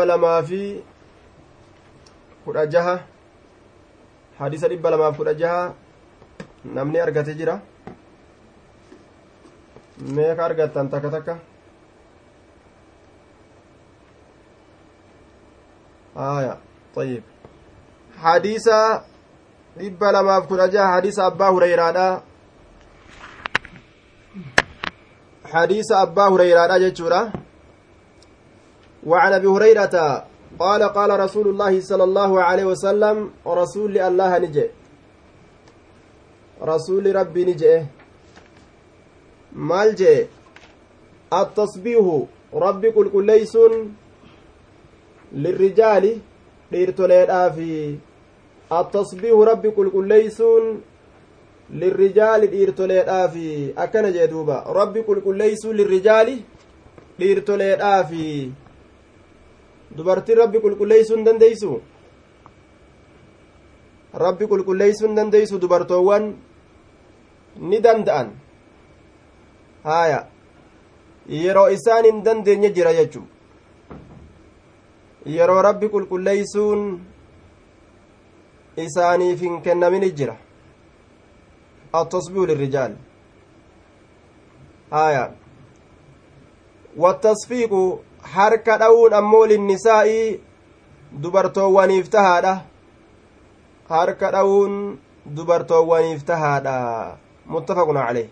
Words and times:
lamaa 0.00 0.42
fi 0.42 0.82
kudha 2.44 2.62
jaha 2.66 2.92
hadisa 4.38 4.68
dhibba 4.72 4.90
lamaaf 4.92 5.16
kudha 5.16 5.34
jaha 5.40 5.74
namni 6.76 7.00
argate 7.04 7.34
jira 7.40 7.56
meeqa 10.18 10.46
argattan 10.46 10.88
takka 10.94 11.10
takka 11.16 11.34
aya 16.16 16.56
طيب 16.96 17.22
حديث 18.24 18.66
dhibba 19.76 20.12
lamaaf 20.12 20.48
kudha 20.48 20.72
jaha 20.72 20.88
hadisa 20.96 21.28
abbaa 21.28 21.52
hureyraadha 21.52 22.08
حديث 25.52 25.92
أبا 25.92 26.24
هريرة 26.32 26.78
جتشورا 26.78 27.51
وعن 29.06 29.32
أبي 29.32 29.46
هريرة 29.46 30.24
قال 30.58 30.82
قال 30.82 31.20
رسول 31.20 31.48
الله 31.48 31.80
صلى 31.80 32.04
الله 32.04 32.42
عليه 32.42 32.64
وسلم 32.64 33.30
رسول 33.46 33.98
الله 33.98 34.38
نجي 34.38 34.66
رسول 36.62 37.16
ربي 37.16 37.44
نجي 37.44 37.86
مال 39.52 39.94
جي 39.94 40.26
التصبيح 41.32 42.04
ربي 42.54 42.90
كل 42.90 43.08
كل 43.10 43.26
ليس 43.26 43.56
للرجال 45.32 46.18
dhiirtoleedhaa 46.72 47.52
fi 47.56 47.98
التصبيح 48.72 49.32
ربي 49.32 49.70
كل 49.70 49.90
كل 49.90 50.08
ليس 50.08 50.42
lirrijaali 51.80 52.46
dhiirtoleedhaafi 52.52 53.72
akkana 53.84 54.10
jee 54.14 54.26
duuba 54.28 54.56
rabbi 54.78 55.02
qulqulleeysuu 55.06 55.72
lirrijaali 55.72 56.34
dhiirtoleedhaafi 57.20 58.26
dubartiin 59.96 60.38
rabbi 60.42 60.62
qulqulleeysuu 60.64 61.16
hin 61.16 61.26
dandeeysu 61.28 61.70
rabbi 64.24 64.50
qulqulleeysuu 64.52 65.06
hin 65.08 65.16
dandeeysu 65.20 65.60
dubartoowwan 65.64 66.28
ni 67.70 67.82
danda'an 67.86 68.30
haaya 69.88 70.20
yeroo 71.42 71.68
isaan 71.78 72.04
hin 72.10 72.22
dandeenye 72.28 72.70
jira 72.78 72.94
jechu 73.00 73.26
yeroo 75.38 75.60
rabbi 75.68 75.92
qulqulleeysuun 75.96 76.86
isaaniif 78.86 79.40
hin 79.48 79.60
kennamini 79.68 80.10
jira 80.22 80.36
التصبيح 82.00 82.42
للرجال 82.50 82.96
آية 84.92 85.24
والتصفيق 86.96 87.72
حركة 88.22 88.76
دون 88.76 89.14
أمو 89.14 89.44
للنساء 89.44 90.38
dubartoowwaniif 91.20 92.08
tahaadha 92.10 92.52
harka 93.88 94.30
dhawuun 94.34 94.98
dubartoowwaniif 95.36 96.24
tahaadha 96.30 96.76
muttafaqun 97.54 97.98
caleh 98.06 98.28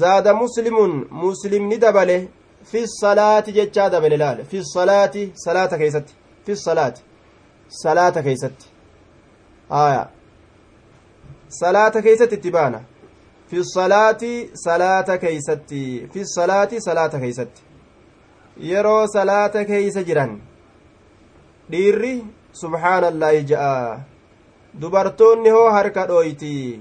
zaada 0.00 0.34
muslimun 0.42 0.92
muslimni 1.24 1.78
dabale 1.84 2.16
fi 2.70 2.84
salaati 3.00 3.56
jechaa 3.58 3.88
dabale 3.94 4.16
laale 4.24 4.44
fi 4.50 4.64
salaati 4.74 5.24
salaata 5.44 5.78
keeysatti 5.82 6.14
fi 6.46 6.56
salaati 6.66 7.02
salaata 7.82 8.22
keeysatti 8.26 8.66
aya 9.82 10.04
salaata 11.60 12.02
keeysatti 12.02 12.40
itti 12.40 12.56
baana 12.58 12.84
fi 13.50 13.64
salaati 13.74 14.32
salaata 14.66 15.18
keeysatti 15.24 15.82
fi 16.12 16.30
salaati 16.36 16.80
salaata 16.88 17.20
keeysatti 17.24 17.71
yeroo 18.56 19.06
salaata 19.06 19.64
keeysa 19.64 20.02
jiran 20.08 20.40
dhiirri 21.70 22.24
subhaanallaahi 22.62 23.44
ja'a 23.52 24.00
dubartoonni 24.80 25.50
hoo 25.50 25.70
harka 25.76 26.06
dhooyti 26.10 26.80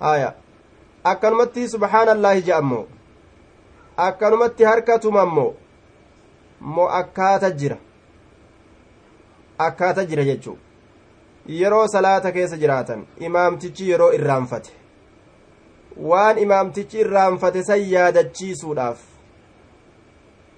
haya 0.00 0.32
akkanumatti 1.12 1.68
subhaanallaahi 1.74 2.42
ja'ammoo 2.48 2.86
akkanumatti 4.06 4.64
harka 4.70 4.98
tumammoo 5.04 5.52
moo 6.60 6.88
akkaata 7.02 7.50
jira 7.50 7.76
akkaata 9.68 10.04
jira 10.04 10.24
jechuu 10.24 10.58
yeroo 11.60 11.86
salaata 11.88 12.32
keessa 12.32 12.56
jiraatan 12.64 13.06
imaamtichi 13.28 13.90
yeroo 13.90 14.12
irraanfate 14.18 14.72
waan 16.10 16.38
imaamtichi 16.38 17.00
irraanfate 17.04 17.62
san 17.70 17.86
yaadachiisuudhaaf 17.92 19.09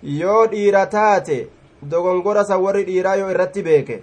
yoo 0.02 0.46
dhiira 0.52 0.86
taate 0.86 1.38
dogongora 1.90 2.44
san 2.44 2.60
warri 2.64 2.84
dhiiraa 2.88 3.14
yoo 3.20 3.30
irratti 3.34 3.62
beeke 3.68 3.96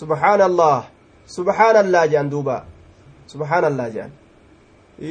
subhaanallah 0.00 0.78
subhaanallah 1.36 2.02
jedhan 2.12 2.30
duuba 2.34 2.56
subhaanallah 3.32 3.86
jedhan 3.94 4.10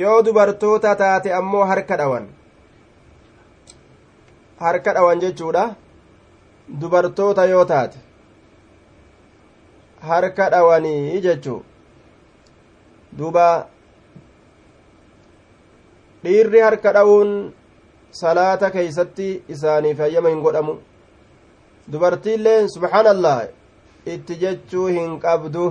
yoo 0.01 0.21
dubartoota 0.25 0.95
taate 1.01 1.33
ammoo 1.39 1.65
harka 1.71 1.97
dhawan 2.01 2.27
harka 4.59 4.93
dhawan 4.93 5.19
jechuudha 5.23 5.65
dubartoota 6.81 7.45
yoo 7.53 7.65
taate 7.73 7.97
harka 10.09 10.49
dhawanii 10.53 11.21
jechuu 11.25 11.61
duuba 13.17 13.47
dhiirri 16.23 16.59
harka 16.67 16.93
dhawuun 16.97 17.31
salaata 18.19 18.71
keeysatti 18.71 19.27
isaaniif 19.55 19.99
hayyama 20.03 20.29
hin 20.33 20.41
godhamu 20.45 20.73
dubartiilleen 21.91 22.69
subhaanallah 22.75 23.37
itti 24.15 24.35
jechuu 24.43 24.87
hin 24.97 25.19
qabdu 25.25 25.67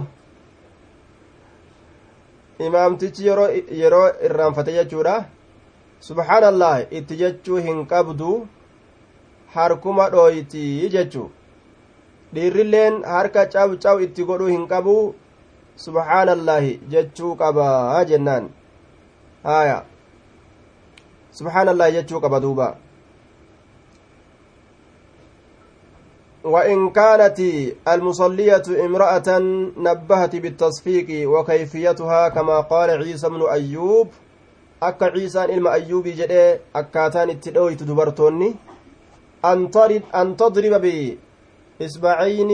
imaamtichi 2.69 3.27
yeroo 3.27 3.51
yeroo 3.83 4.07
irraanfate 4.29 4.73
jechuudha 4.79 5.17
subhaanallah 6.09 6.75
itti 7.01 7.21
jechuu 7.25 7.61
hin 7.69 7.85
qabdu 7.93 8.33
harkuma 9.55 10.09
dhooyti 10.17 10.65
jechuu 10.97 11.29
dhiirrilleen 12.35 13.03
harka 13.15 13.47
caw 13.55 13.69
caw 13.85 13.97
itti 14.07 14.25
godhuu 14.33 14.51
hin 14.55 14.67
qabu 14.73 14.97
subhaanallahi 15.85 16.75
jechuu 16.93 17.33
qabaa 17.41 18.05
jennaan 18.11 18.51
haya 19.45 19.79
subhaanallahi 21.33 21.93
jechuu 21.93 22.21
qaba 22.21 22.41
duuba. 22.41 22.77
وإن 26.45 26.91
كانت 26.91 27.41
المصلية 27.89 28.63
امرأة 28.85 29.29
نبهت 29.77 30.37
بالتصفيق 30.37 31.29
وكيفيتها 31.31 32.29
كما 32.29 32.61
قال 32.61 32.91
عيسى 32.91 33.29
بن 33.29 33.43
أيوب 33.43 34.09
أكا 34.83 35.05
عيسى 35.07 35.45
إلما 35.45 35.73
أيوب 35.73 36.05
جدي 36.09 36.57
أكاتان 36.77 37.31
التدوي 37.31 37.75
تدبرتوني 37.75 38.55
أن 39.45 40.37
تضرب 40.37 40.85
بإصبعين 41.81 42.51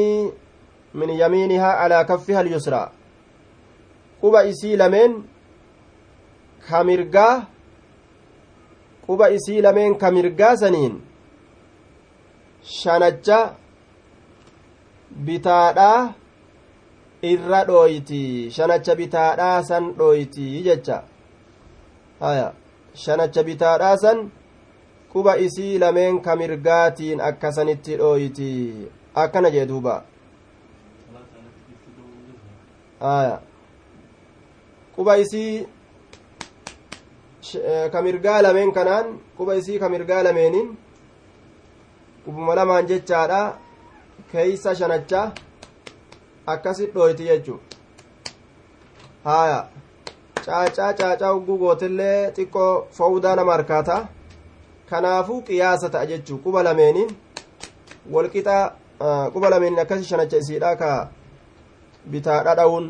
من 0.94 1.10
يمينها 1.10 1.66
على 1.66 2.04
كفها 2.04 2.40
اليسرى 2.40 2.90
قبا 4.22 4.50
إسي 4.50 4.76
لمن 4.76 5.22
كامرقا 6.68 7.44
قبا 9.08 9.34
إسي 9.34 9.60
لمن 9.60 9.94
كامرقا 9.94 10.54
سنين 10.56 10.94
shanacha 12.66 13.54
bitaadhaa 15.26 16.14
irra 17.30 17.60
dhooyti 17.68 18.50
shanacha 18.56 18.94
bitaadhaa 19.00 19.62
san 19.68 19.84
dhooyti 19.98 20.46
jecha 20.66 20.96
haya 22.20 22.48
shanacha 23.04 23.42
bitaadhaa 23.48 23.96
san 24.04 24.18
quba 25.12 25.36
isii 25.46 25.78
lameen 25.78 26.20
ka 26.26 26.36
mirgaatiin 26.42 27.20
akkasanitti 27.28 27.96
dhooyti 28.02 28.50
akkana 29.24 29.50
jee 29.54 29.66
duuba 29.70 29.94
haya 33.00 33.40
quba 34.96 35.18
isii 35.24 35.66
ka 37.92 38.02
mirgaa 38.06 38.40
lameen 38.46 38.72
kanaan 38.78 39.06
quba 39.38 39.54
isii 39.60 39.78
ka 39.82 39.88
mirgaa 39.94 40.22
lameeniin 40.26 40.68
qubuma 42.24 42.54
lamaan 42.58 42.86
jechaadha 42.90 43.40
keeysa 44.32 44.74
shanacha 44.80 45.20
akkasit 46.52 46.90
dhooyti 46.94 47.24
jechu 47.30 47.54
haya 49.24 49.60
caacaa 50.46 50.92
caacaa 50.98 51.32
ugguu 51.38 51.58
gootillee 51.62 52.18
xiqqoo 52.36 52.72
fowdaa 52.98 53.36
nama 53.36 53.52
harkaata 53.56 53.96
kanaafuu 54.90 55.40
qiyaasa 55.48 55.88
ta'a 55.94 56.06
jechuu 56.10 56.38
quba 56.44 56.62
lameeniin 56.68 57.10
walqixa 58.14 58.56
quba 59.34 59.50
lameeniin 59.54 59.82
akkasi 59.84 60.04
shanacha 60.10 60.36
isiidha 60.42 60.76
ka 60.82 60.90
bitaadha 62.10 62.54
dha'uun 62.60 62.86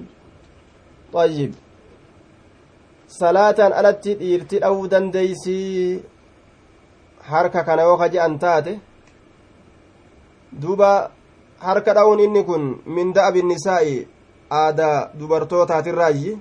ayyib 1.24 1.52
salaataan 3.20 3.72
alatti 3.80 4.14
dhiirti 4.20 4.58
dha'uu 4.62 4.88
dandeeysii 4.92 6.02
harka 7.30 7.64
kana 7.68 7.82
yoo 7.88 7.96
ka 8.00 8.08
je'an 8.14 8.38
taate 8.38 8.72
duuba 10.62 10.90
harka 11.68 11.94
dha'uun 11.98 12.20
inni 12.26 12.44
kun 12.48 12.64
min 12.96 13.12
da'abi 13.18 13.42
nisaa'i 13.52 13.96
aadaa 14.60 14.98
dubartootaatirraayyi 15.18 16.38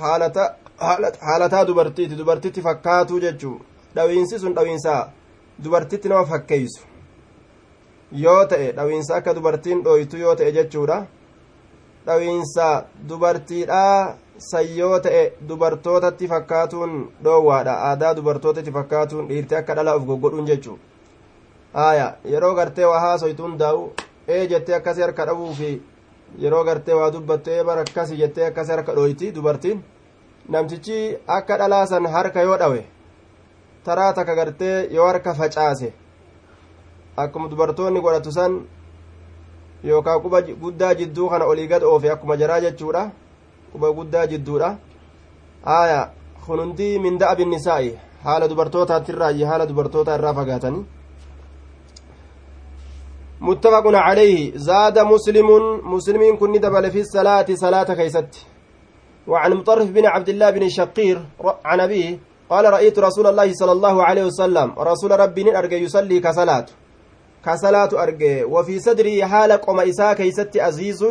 haalataa 0.00 1.64
dubartiiti 1.70 2.16
dubartitti 2.20 2.62
fakkaatuu 2.66 3.20
jechuu 3.20 3.56
dhawiinsi 3.94 4.38
sun 4.38 4.54
dhawiinsa 4.58 4.98
dubartitti 5.64 6.08
nama 6.08 6.24
fakkeeysu 6.24 6.82
yoo 8.24 8.44
ta'e 8.52 8.72
dhawiinsa 8.76 9.16
akka 9.16 9.34
dubartiin 9.34 9.82
dhooytu 9.84 10.16
yoo 10.24 10.34
ta'e 10.34 10.52
jechuudha 10.58 10.98
dhawiinsa 12.06 12.66
dubartiidhaa 13.08 14.14
san 14.50 14.66
yoo 14.76 14.98
ta'e 15.04 15.22
dubartootatti 15.48 16.28
fakkaatuun 16.32 16.92
dhoowwaadha 17.24 17.74
aadaa 17.88 18.14
dubartootatti 18.18 18.72
fakkaatuun 18.76 19.28
dhiirte 19.28 19.56
akka 19.60 19.74
dhala 19.78 19.94
of 19.98 20.04
goggodhuun 20.10 20.46
jechuu 20.50 20.78
aya 21.74 22.06
yeroo 22.32 22.54
gartee 22.54 22.84
waa 22.92 23.00
haasoytuun 23.06 23.58
daa'u 23.58 23.82
ee 24.28 24.46
jettee 24.52 24.74
akkasi 24.78 25.02
harka 25.02 25.26
dhabuu 25.30 25.52
fi 25.58 25.70
yeroo 26.44 26.64
gartee 26.64 26.94
waa 27.00 27.10
dubbattu 27.12 27.50
ee 27.56 27.64
bara 27.64 27.80
akkasi 27.86 28.16
jettee 28.22 28.46
akkasi 28.46 28.72
harka 28.72 28.92
dhooyti 28.94 29.32
dubartiin 29.36 29.82
namtichi 30.48 30.98
akka 31.36 31.56
dhalaasan 31.58 32.06
harka 32.16 32.42
yoo 32.48 32.56
dhawe 32.62 32.82
taraa 33.84 34.12
takka 34.12 34.34
gartee 34.40 34.76
yoo 34.96 35.06
harka 35.06 35.34
facaase 35.34 35.92
akkuma 37.16 37.48
dubartoonni 37.48 38.00
godhatu 38.00 38.32
san 38.32 38.60
yookaan 39.84 40.20
quba 40.22 40.42
guddaa 40.42 40.94
jidduu 40.94 41.28
kana 41.28 41.44
olii 41.44 41.66
gad 41.66 41.82
oofe 41.82 42.10
akkuma 42.10 42.36
jaraa 42.36 42.60
jechuudha 42.60 43.10
quba 43.72 43.92
guddaa 43.92 44.26
jidduudha 44.26 44.76
aya 45.64 46.10
kunundii 46.46 46.98
min 46.98 47.18
da'abi 47.18 47.44
nisaa'i 47.44 47.98
haala 48.24 48.48
dubartootaatirraayi 48.48 49.44
haala 49.44 49.66
dubartootaa 49.66 50.18
irraa 50.18 50.34
fagaatanii 50.34 50.84
متفق 53.40 53.84
عليه 53.86 54.52
زاد 54.54 54.98
مسلم 54.98 55.48
مسلمين 55.84 56.36
كن 56.36 56.52
دبل 56.52 56.90
في 56.90 57.00
الصلاة 57.00 57.46
صلاة 57.54 57.88
كيست 57.94 58.32
وعن 59.26 59.52
مطرف 59.54 59.90
بن 59.90 60.06
عبد 60.06 60.28
الله 60.28 60.50
بن 60.50 60.68
شقير 60.68 61.16
عن 61.64 61.80
أبيه 61.80 62.18
قال 62.50 62.64
رأيت 62.72 62.98
رسول 62.98 63.26
الله 63.26 63.52
صلى 63.52 63.72
الله 63.72 64.04
عليه 64.04 64.24
وسلم 64.24 64.68
رسول 64.78 65.10
ربي 65.20 65.58
أرجى 65.58 65.76
يصلي 65.76 66.20
كصلاة 67.46 68.02
أرجى 68.02 68.44
وفي 68.44 68.80
صدري 68.80 69.26
حال 69.26 69.52
قم 69.52 69.80
إساء 69.80 70.14
كيست 70.14 70.56
عزيز 70.56 71.04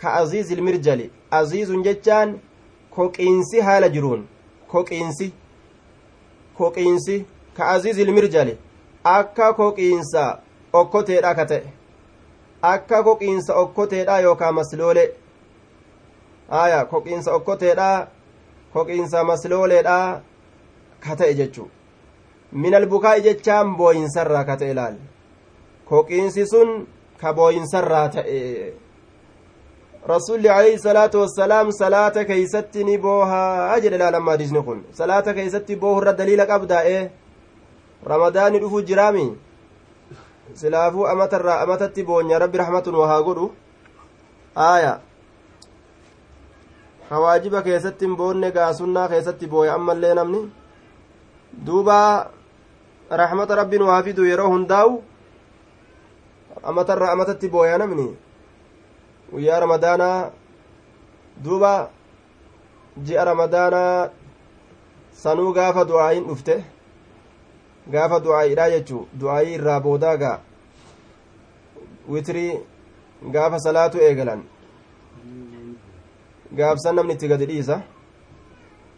كعزيز 0.00 0.52
المرجل 0.52 1.10
عزيز 1.32 1.72
جتان 1.72 2.38
كوكينسي 2.90 3.62
حال 3.62 3.92
جرون 3.92 4.26
كوكينسي 4.70 5.32
كوكينسي 6.58 7.24
كعزيز 7.56 8.00
المرجل 8.00 8.56
akka 9.04 9.52
koqiinsa 9.52 10.38
okkoteedha 10.72 11.34
ka 11.34 11.44
ta'e 11.46 11.72
akka 12.62 13.02
koqiinsa 13.04 13.54
okkoteedha 13.62 14.20
yookaan 14.20 14.54
masloole 14.54 15.04
aya 16.48 16.84
koqiinsa 16.84 17.34
okkoteedha 17.36 17.88
koqiinsa 18.74 19.24
maslooleedha 19.24 19.98
ka 21.04 21.16
ta'e 21.16 21.34
jechuu 21.40 21.68
minal 22.52 22.86
bukaa'i 22.86 23.24
jechaan 23.26 23.76
booyinsarraa 23.76 24.44
ka 24.44 24.56
ta'e 24.56 24.74
laal 24.74 24.96
koqiinsi 25.88 26.46
sun 26.46 26.86
ka 27.20 27.32
booyinsarraa 27.32 28.08
ta'e 28.08 28.40
rasuulli 30.12 30.48
alayhi 30.48 30.78
salaatu 30.78 31.20
wassalaam 31.20 31.72
salaata 31.72 32.24
keeysatti 32.24 32.84
ni 32.84 32.98
boohaa 32.98 33.80
jedhe 33.80 33.98
laalamma 33.98 34.36
hadiisni 34.36 34.62
kun 34.62 34.84
salaata 35.00 35.34
keeysatti 35.34 35.76
boohurra 35.76 36.12
daliila 36.18 36.46
qabdaa'e 36.52 36.98
ramadaani 38.12 38.60
dhufu 38.64 38.82
jiraami 38.90 39.26
silaafuu 40.54 41.06
amatarraa 41.12 41.60
amatatti 41.64 42.04
boonya 42.10 42.38
rabbi 42.38 42.58
rahmatun 42.64 42.94
wahaa 43.02 43.22
godhu 43.22 43.46
aaya 44.66 44.92
hawaajiba 47.10 47.62
keessatti 47.62 48.06
hin 48.06 48.16
boonne 48.16 48.50
gaasunnaa 48.58 49.08
keessatti 49.08 49.46
booya 49.54 49.74
ammallee 49.78 50.14
namni 50.20 50.44
duuba 51.66 51.96
rahmata 53.22 53.54
rabbiin 53.62 53.82
waa 53.88 54.02
fidu 54.02 54.28
yeroo 54.30 54.52
hundaa'u 54.52 55.02
amatarraa 56.62 57.12
amatatti 57.12 57.48
booya 57.48 57.78
namni? 57.78 58.16
Guyyaa 59.32 59.60
ramadaanaa 59.60 60.30
duuba 61.44 61.90
ji'a 63.04 63.24
ramadaanaa 63.24 64.10
sanuu 65.22 65.52
gaafa 65.52 65.84
du'aayin 65.84 66.24
dhufte. 66.28 66.64
Gaafa 67.92 68.20
du'aayiidha 68.20 68.70
jechuu 68.70 69.06
du'aayii 69.20 69.54
irraa 69.54 69.80
boodaagaa 69.80 70.38
witrii 72.08 72.52
gaafa 73.32 73.58
salaatu 73.58 73.98
eegalan. 73.98 74.42
Gaafsan 76.56 76.94
namni 76.96 77.12
itti 77.14 77.28
gadi 77.28 77.46
dhiisa. 77.46 77.82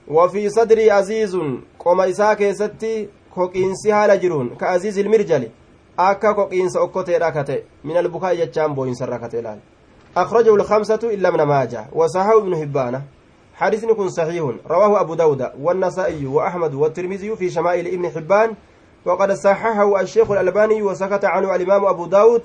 Wafii 0.08 0.50
sadrii 0.50 0.90
aziizun 0.90 1.62
qoma 1.78 2.06
isaa 2.06 2.34
keessatti 2.36 3.08
koqiinsi 3.34 3.90
haala 3.90 4.16
jiruun 4.16 4.56
ka 4.56 4.70
aziiz 4.70 4.96
ilmirjali 4.98 5.50
akka 5.96 6.34
koqiinsa 6.34 6.80
okkoteedha 6.80 7.32
ka 7.32 7.44
ta'e 7.44 7.64
min 7.84 7.96
albukaa'i 7.96 8.36
jechaan 8.36 8.74
booyinsarra 8.74 9.18
ka 9.18 9.28
ta'e 9.28 9.42
laal 9.42 9.58
أخرجه 10.16 10.54
الخمسة 10.54 10.98
إلا 11.02 11.28
ابن 11.28 11.42
ماجه 11.42 11.86
وصححه 11.92 12.38
ابن 12.38 12.56
حبان 12.56 13.02
حديث 13.54 13.84
كن 13.84 14.08
صحيح 14.08 14.50
رواه 14.66 15.00
أبو 15.00 15.14
داود 15.14 15.50
والنسائي 15.60 16.26
وأحمد 16.26 16.74
والترمذي 16.74 17.36
في 17.36 17.50
شمائل 17.50 17.86
ابن 17.86 18.10
حبان 18.10 18.54
وقد 19.04 19.32
صححه 19.32 20.00
الشيخ 20.00 20.30
الألباني 20.30 20.82
وسكت 20.82 21.24
عنه 21.24 21.54
الإمام 21.54 21.84
أبو 21.84 22.06
داود 22.06 22.42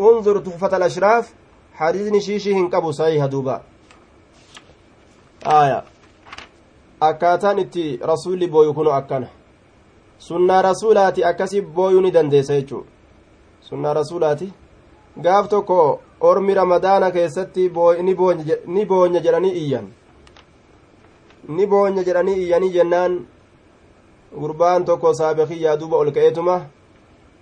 انظر 0.00 0.38
تحفة 0.38 0.76
الأشراف 0.76 1.32
حديث 1.74 2.22
شيشه 2.24 2.52
انقبوا 2.52 2.92
صحيح 2.92 3.24
دوبا 3.26 3.62
آية 5.46 5.84
akkaataan 7.00 7.58
itti 7.58 8.00
rasuulli 8.02 8.48
booyu 8.48 8.74
kunu 8.74 8.90
akkana. 8.90 9.26
Sunnaa 10.18 10.62
rasuulaati 10.62 11.24
akkasi 11.24 11.60
booyuu 11.60 12.00
ni 12.00 12.10
dandeessa 12.10 12.54
jechuu 12.54 12.84
sunnaa 13.68 13.94
rasuulaati 14.00 14.48
gaaf 15.24 15.48
tokko 15.48 15.78
ormi 16.20 16.54
ramadaana 16.54 17.10
keessatti 17.10 17.70
ni 18.76 18.84
boonya 18.90 19.20
jedhanii 19.26 19.54
iyyan 19.62 19.86
ni 21.48 21.66
boonya 21.66 22.02
jedhanii 22.08 22.36
iyyanii 22.44 22.72
jennaan 22.76 23.12
gurbaan 24.40 24.84
tokko 24.84 25.14
saabikiyyaa 25.20 25.76
duuba 25.80 25.96
ol 25.96 26.10
ka'eetuma 26.16 26.56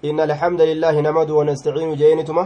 inna 0.09 0.23
alhamda 0.29 0.67
lillaahi 0.71 1.03
namadu 1.09 1.37
wanastaciinu 1.39 1.97
jeenituma 2.03 2.45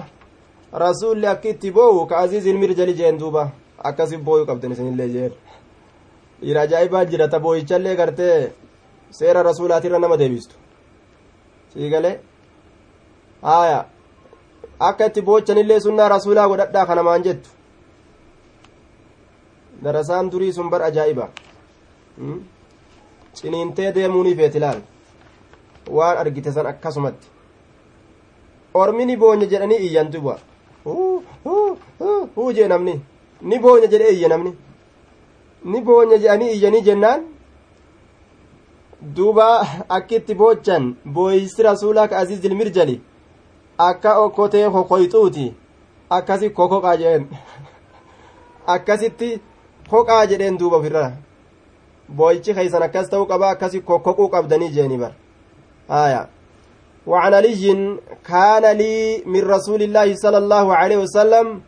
rasuulli 0.85 1.27
akki 1.27 1.49
itti 1.55 1.71
boowu 1.71 2.07
ka 2.07 2.19
aziizin 2.19 2.59
mirjali 2.63 2.95
jeen 3.01 3.19
duuba 3.19 3.43
akkasi 3.89 4.17
booyu 4.27 4.47
qabdan 4.47 4.73
isinillee 4.73 5.09
jeen 5.15 5.33
dhiira 6.43 6.61
ajaa'ibaa 6.67 7.05
jira 7.11 7.29
ta 7.29 7.39
booyichallee 7.45 7.97
gartee 8.01 8.53
seera 9.19 9.43
rasuulaatirra 9.49 9.99
nama 9.99 10.17
deebistu 10.23 10.55
siigale 11.73 12.11
haaya 13.43 13.85
akka 14.79 15.07
itti 15.07 15.23
boochanillee 15.23 15.81
sunnaa 15.81 16.09
rasuulaa 16.09 16.49
godhadhaa 16.49 16.87
kanamaan 16.87 17.23
jettu? 17.23 17.51
Darasaan 19.85 20.31
durii 20.33 20.53
sun 20.53 20.71
bar 20.71 20.83
ajaa'iba. 20.83 21.29
Ciniintee 23.35 23.95
deemuunii 23.95 24.37
feeti 24.37 24.61
laal? 24.61 24.81
Waan 25.91 26.19
argite 26.19 26.53
san 26.53 26.67
akkasumatti. 26.67 27.29
Ormi 28.75 29.17
boonya 29.17 29.47
jedhanii 29.47 29.79
iyyan 29.87 30.13
duba 30.13 30.39
huu 30.85 32.53
jee 32.53 32.69
namni. 32.69 33.01
Ni 33.43 33.59
boonya 33.59 33.87
jedhee 33.87 34.13
iyya 34.13 34.29
namni. 34.29 34.53
Ni 35.65 35.81
boonya 35.83 36.19
jedhanii 36.19 36.53
iyyanii 36.53 36.83
jennaan. 36.89 37.23
Duuba 39.17 39.67
akkitti 39.89 40.35
boochan 40.35 40.97
booyisi 41.05 41.63
rasuulaa 41.63 42.09
ka 42.09 42.19
aziizil 42.19 42.55
mirjali 42.57 43.01
akka 43.79 44.19
okkotee 44.19 44.71
kokoyxuuti 44.71 45.55
akkasi 46.11 46.51
kokoqaa 46.51 46.97
jedheen 46.97 47.29
akkasitti 48.67 49.41
koqaa 49.91 50.27
jedheen 50.27 50.59
duuba 50.59 50.77
ofirra 50.77 51.13
booyichi 52.17 52.55
keeysan 52.55 52.83
akkas 52.83 53.11
ta'uu 53.11 53.27
qaba 53.27 53.51
akkasi 53.51 53.81
kokkoquu 53.81 54.31
qabdanii 54.35 54.73
jeeni 54.79 54.99
bar 54.99 55.13
aya 55.89 56.27
وعن 57.07 57.35
علي 57.35 57.65
كان 58.27 58.65
لي 58.77 59.23
من 59.27 59.43
رسول 59.47 59.83
الله 59.83 60.15
صلى 60.15 60.39
الله 60.39 60.77
عليه 60.77 60.97
وسلم 60.97 61.61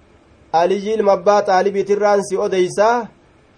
علي 0.54 0.94
المبا 0.94 1.40
طالب 1.40 1.84
ترانسي 1.84 2.36
أديسا 2.44 3.06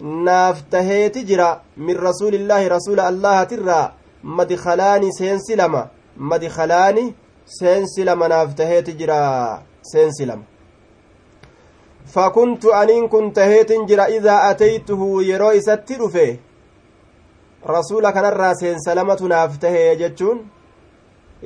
نافتهيت 0.01 1.17
جرا 1.17 1.61
من 1.77 1.95
رسول 1.97 2.35
الله 2.35 2.67
رسول 2.67 2.99
الله 2.99 3.43
ترى 3.43 3.91
مدخلاني 4.23 5.11
سينسلما 5.11 5.87
مدخلاني 6.17 7.13
سينسلما 7.45 8.27
نافتهيت 8.27 8.89
جرا 8.89 9.21
سينسلما 9.81 10.43
فكنت 12.05 12.65
أنين 12.65 13.07
كنت 13.07 13.39
هيت 13.39 13.71
جرا 13.71 14.05
إذا 14.05 14.51
أتيته 14.51 15.23
يرو 15.23 15.49
إساتي 15.49 15.95
رفيه 15.95 16.51
rasuula 17.65 18.11
kanarraa 18.11 18.55
seensalamatu 18.55 19.27
naaf 19.29 19.57
tahee 19.59 19.95
jechuun 19.95 20.39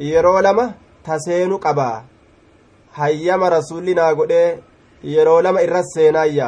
yeroo 0.10 0.42
lama 0.42 0.74
taseenu 1.04 1.58
qabaa 1.60 2.04
hayyama 3.00 3.50
rasuulli 3.50 3.96
naa 3.96 4.14
godhee 4.16 4.60
yeroo 5.04 5.42
lama 5.42 5.62
irras 5.66 5.90
seenaayya 5.96 6.48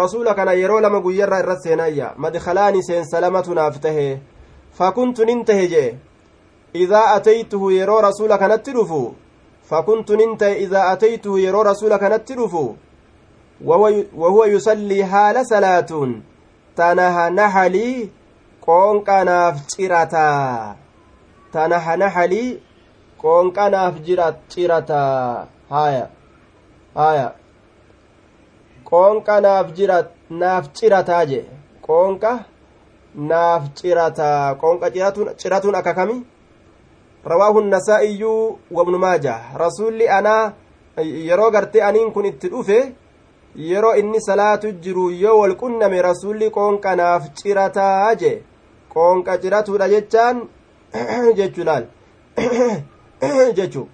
rasuula 0.00 0.34
kana 0.34 0.52
yeroo 0.52 0.80
lama 0.80 1.00
guyyarraa 1.00 1.40
irras 1.44 1.62
seenaayya 1.62 2.12
madkalaani 2.16 2.82
seensa 2.90 3.20
lamatu 3.20 3.54
naaf 3.54 3.80
tahe 3.86 4.06
fakuntu 4.78 5.24
nin 5.24 5.44
tahe 5.44 5.66
jee 5.72 5.98
idaa 6.72 7.14
ataytuhu 7.14 7.70
yeroo 7.70 8.00
rasuula 8.00 8.38
kanatti 8.38 8.72
dhufu 8.72 9.14
fakuntu 9.70 10.16
nin 10.16 10.36
tahe 10.36 10.62
idaa 10.62 10.90
ataytuhu 10.90 11.38
yeroo 11.38 11.62
rasuula 11.62 11.98
kanatti 11.98 12.34
dhufu 12.34 12.76
wahuwa 13.66 14.46
yusallii 14.46 15.02
haala 15.02 15.44
salaatuun 15.44 16.22
tanahanahalii 16.76 18.10
qoonqanaaf 18.66 19.66
cirataa 19.66 20.74
tanahanahalii 21.52 22.60
qoonqanaaf 23.22 23.94
cirataa 24.48 25.46
haya 25.70 26.08
haya 26.94 27.32
qoonqa 28.90 29.40
naaf 29.40 29.72
jira 29.76 29.98
naaf 30.30 30.72
cirataa 30.72 31.24
je 31.24 31.40
qoonqa 31.86 32.32
naaf 33.30 33.62
cirataa 33.80 34.54
qoonqa 34.54 34.90
ciratuun 35.40 35.74
akka 35.80 35.94
kami 35.94 36.16
rawaahu 37.24 37.60
nasaa'iyyuu 37.60 38.58
wabnu 38.70 38.98
maaja 38.98 39.34
rasuulli 39.62 40.08
anaa 40.08 40.52
yeroo 41.28 41.50
gartee 41.50 41.82
aniin 41.82 42.12
kun 42.12 42.26
itti 42.26 42.48
dhufe 42.48 42.78
yeroo 43.70 43.94
inni 43.94 44.20
salaatu 44.20 44.72
jiru 44.72 45.10
yoo 45.10 45.40
wal 45.40 45.56
qunname 45.56 46.02
rasuulli 46.02 46.50
qoonqa 46.50 46.96
naaf 46.96 47.28
cirataa 47.42 48.14
je 48.14 48.32
qoonqa 48.94 49.38
ciratuudha 49.42 49.88
jechaan 49.88 50.42
jechuu 51.36 51.64
laal 51.64 51.84
jechuu 53.56 53.86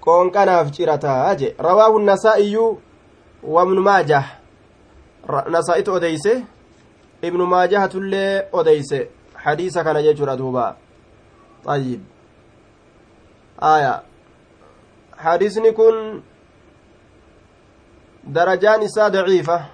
qoonqa 0.00 0.46
naaf 0.46 0.72
cirataa 0.78 1.34
je 1.34 1.54
rawaahu 1.58 1.98
nasaa'iyyuu 2.10 2.72
وابن 3.44 3.78
ماجه 3.78 4.24
نسائت 5.48 5.88
أديسه 5.88 6.44
ابن 7.24 7.40
ماجه 7.42 7.86
تلي 7.86 8.48
أديسه 8.54 9.06
حديث 9.36 9.78
كان 9.78 9.96
يجر 9.96 10.34
دوبا 10.34 10.76
طيب 11.64 12.00
آية 13.62 14.02
حديثني 15.18 15.70
كن 15.72 16.22
درجان 18.24 18.82
إساء 18.82 19.08
ضعيفة 19.08 19.64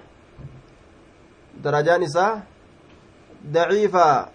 درجان 1.63 2.03
إساء 2.03 2.43
ضعيفة 3.45 4.27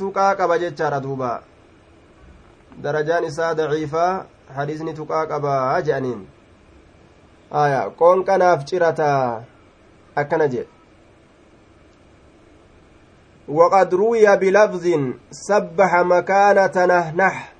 tuqaa 0.00 0.34
qaba 0.36 0.58
jechaadha 0.58 1.00
duuba 1.04 1.30
darajaan 2.82 3.24
isaa 3.24 3.54
daciifaa 3.54 4.24
hadiisni 4.56 4.94
tuqaa 5.00 5.24
qabaa 5.32 5.80
jedhaniin 5.86 6.20
aya 7.62 7.80
qoonqanaaf 8.00 8.64
cirata 8.70 9.08
akkana 10.22 10.46
jedhe 10.54 10.79
وقد 13.50 13.94
روي 13.94 14.36
بلفظ 14.36 14.86
سبح 15.30 15.90
مكان 15.94 16.70
تنهنح 16.70 17.52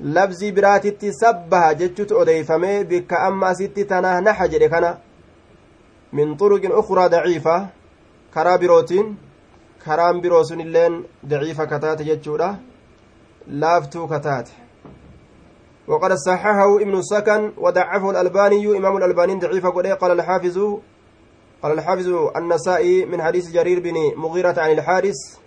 لفظ 0.00 0.44
براتت 0.44 1.04
سبح 1.06 1.72
جتشت 1.72 2.12
أديفمي 2.12 2.84
بك 2.84 3.12
أما 3.12 3.52
ست 3.52 3.80
تنهنح 3.80 4.46
جري 4.46 4.68
من 6.12 6.36
طرق 6.36 6.78
أخرى 6.78 7.08
ضعيفة. 7.08 7.66
كرا 8.34 8.56
بروتين. 8.56 9.16
كرام 9.84 10.20
بروسن 10.20 10.60
اللين 10.60 11.04
ضعيفة 11.26 11.64
كتات 11.64 12.02
جتشورة 12.02 12.58
لافتو 13.46 14.06
كتات. 14.06 14.48
وقد 15.88 16.12
صححه 16.12 16.76
ابن 16.76 16.98
السكن 16.98 17.52
وضعفه 17.56 18.10
الألباني. 18.10 18.76
إمام 18.76 18.96
الألباني 18.96 19.34
ضعيف 19.34 19.66
قد 19.66 19.86
قال 19.86 20.10
الحافظ 20.10 20.58
قال 21.62 21.72
الحافظ 21.72 22.08
النسائي 22.36 23.04
من 23.04 23.22
حديث 23.22 23.50
جرير 23.50 23.80
بن 23.80 23.94
مغيرة 24.16 24.54
عن 24.60 24.70
الحارس 24.70 25.40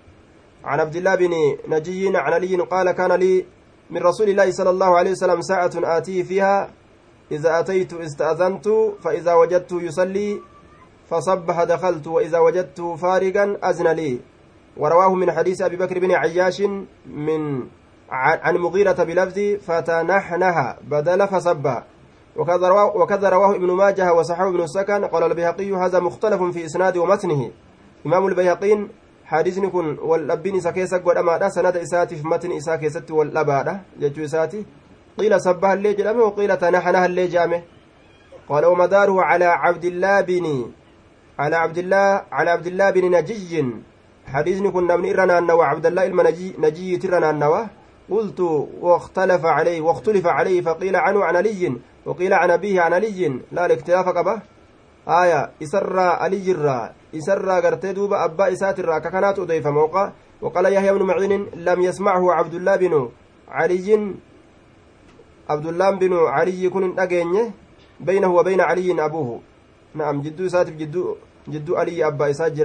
عن 0.63 0.79
عبد 0.79 0.96
الله 0.96 1.15
بن 1.15 1.32
نجي 1.67 2.08
عن 2.08 2.34
علي 2.34 2.55
قال 2.55 2.91
كان 2.91 3.12
لي 3.12 3.46
من 3.89 4.01
رسول 4.01 4.29
الله 4.29 4.51
صلى 4.51 4.70
الله 4.70 4.98
عليه 4.98 5.12
وسلم 5.12 5.41
ساعة 5.41 5.72
آتيه 5.75 6.24
فيها 6.24 6.70
إذا 7.32 7.60
أتيت 7.60 7.93
استأذنت 7.93 8.70
فإذا 9.03 9.34
وجدت 9.34 9.72
يصلي 9.72 10.41
فصبح 11.10 11.63
دخلت 11.63 12.08
وإذا 12.08 12.39
وجدت 12.39 12.82
فارغا 12.82 13.58
أذن 13.63 13.88
لي. 13.88 14.20
ورواه 14.77 15.15
من 15.15 15.32
حديث 15.32 15.62
أبي 15.62 15.75
بكر 15.75 16.00
بن 16.00 16.12
عياش 16.12 16.62
من 17.05 17.63
عن 18.10 18.58
مغيرة 18.58 19.03
بلفظ 19.03 19.39
فتنحنها 19.65 20.77
بدل 20.84 21.27
فصبها 21.27 21.92
وكذا 22.35 23.29
رواه, 23.29 23.55
ابن 23.55 23.71
ماجه 23.71 24.13
وصححه 24.13 24.47
ابن 24.47 24.61
السكن 24.61 25.05
قال 25.05 25.23
البيهقي 25.23 25.73
هذا 25.73 25.99
مختلف 25.99 26.43
في 26.43 26.65
إسناد 26.65 26.97
ومتنه. 26.97 27.51
إمام 28.05 28.27
البيهقين 28.27 28.89
حديثني 29.25 29.69
كن 29.69 29.97
والأبين 30.01 30.55
إسا 30.55 30.71
كيسا 30.71 30.97
قد 30.97 31.47
سند 31.47 31.77
إساتي 31.77 32.15
في 32.15 32.27
متن 32.27 32.51
إسا 32.51 32.75
كيست 32.75 33.11
والأبادة 33.11 33.81
ججو 33.99 34.23
إساتي 34.23 34.65
قيل 35.17 35.41
صبها 35.41 35.73
اللي 35.73 35.93
جلمه 35.93 36.23
وقيل 36.23 36.57
تنحنها 36.57 37.05
اللي 37.05 37.27
جامه. 37.27 37.61
قال 38.49 38.65
ومداره 38.65 39.21
على 39.21 39.45
عبد 39.45 39.85
الله 39.85 40.21
بن 40.21 40.71
على 41.39 41.55
عبد 41.55 41.77
الله 41.77 42.21
على 42.31 42.51
عبد 42.51 42.67
الله 42.67 42.89
بن 42.89 43.11
نجي. 43.11 43.65
حديثني 44.27 44.71
كن 44.71 44.87
من 44.87 45.09
إرنا 45.09 45.39
النوى 45.39 45.65
عبد 45.65 45.85
الله 45.85 46.05
المنجي 46.05 46.55
نجي 46.59 46.97
ترنا 46.97 47.29
النوى 47.29 47.67
قلت 48.09 48.39
واختلف 48.81 49.45
عليه 49.45 49.81
واختلف 49.81 50.27
عليه 50.27 50.61
فقيل 50.61 50.95
عنه 50.95 51.23
عن 51.23 51.35
علي. 51.35 51.77
وقيل 52.05 52.33
عن 52.33 52.51
أبيه 52.51 52.81
عن 52.81 52.93
علي 52.93 53.39
لا 53.51 53.65
الاختلاف 53.65 54.05
قبه 54.10 54.41
آية 55.07 55.51
إسرى 55.63 56.01
علي 56.01 56.51
الرا. 56.51 56.93
إسرى 57.15 57.62
قرتي 57.62 57.93
دوبا 57.93 58.25
أبا 58.25 58.53
إسات 58.53 58.79
الرا. 58.79 59.00
ككنات 59.00 59.39
أضيف 59.39 59.67
موقع. 59.67 60.12
وقال 60.41 60.74
يحيى 60.74 60.93
بن 60.93 61.03
معين 61.03 61.48
لم 61.55 61.81
يسمعه 61.81 62.33
عبد 62.33 62.53
الله 62.53 62.75
بن 62.75 63.10
علي. 63.48 64.15
عبد 65.50 65.65
الله 65.65 65.89
بن 65.91 66.13
علي 66.27 66.69
كن 66.69 67.00
أجيني. 67.00 67.51
بينه 68.00 68.33
وبين 68.33 68.62
علي 68.62 69.05
أبوه. 69.05 69.41
نعم 69.95 70.22
جدو 70.22 70.48
ساتف 70.48 70.74
جدو 70.74 71.15
جدو 71.48 71.75
علي 71.75 72.07
أبا 72.07 72.29
إسات 72.29 72.57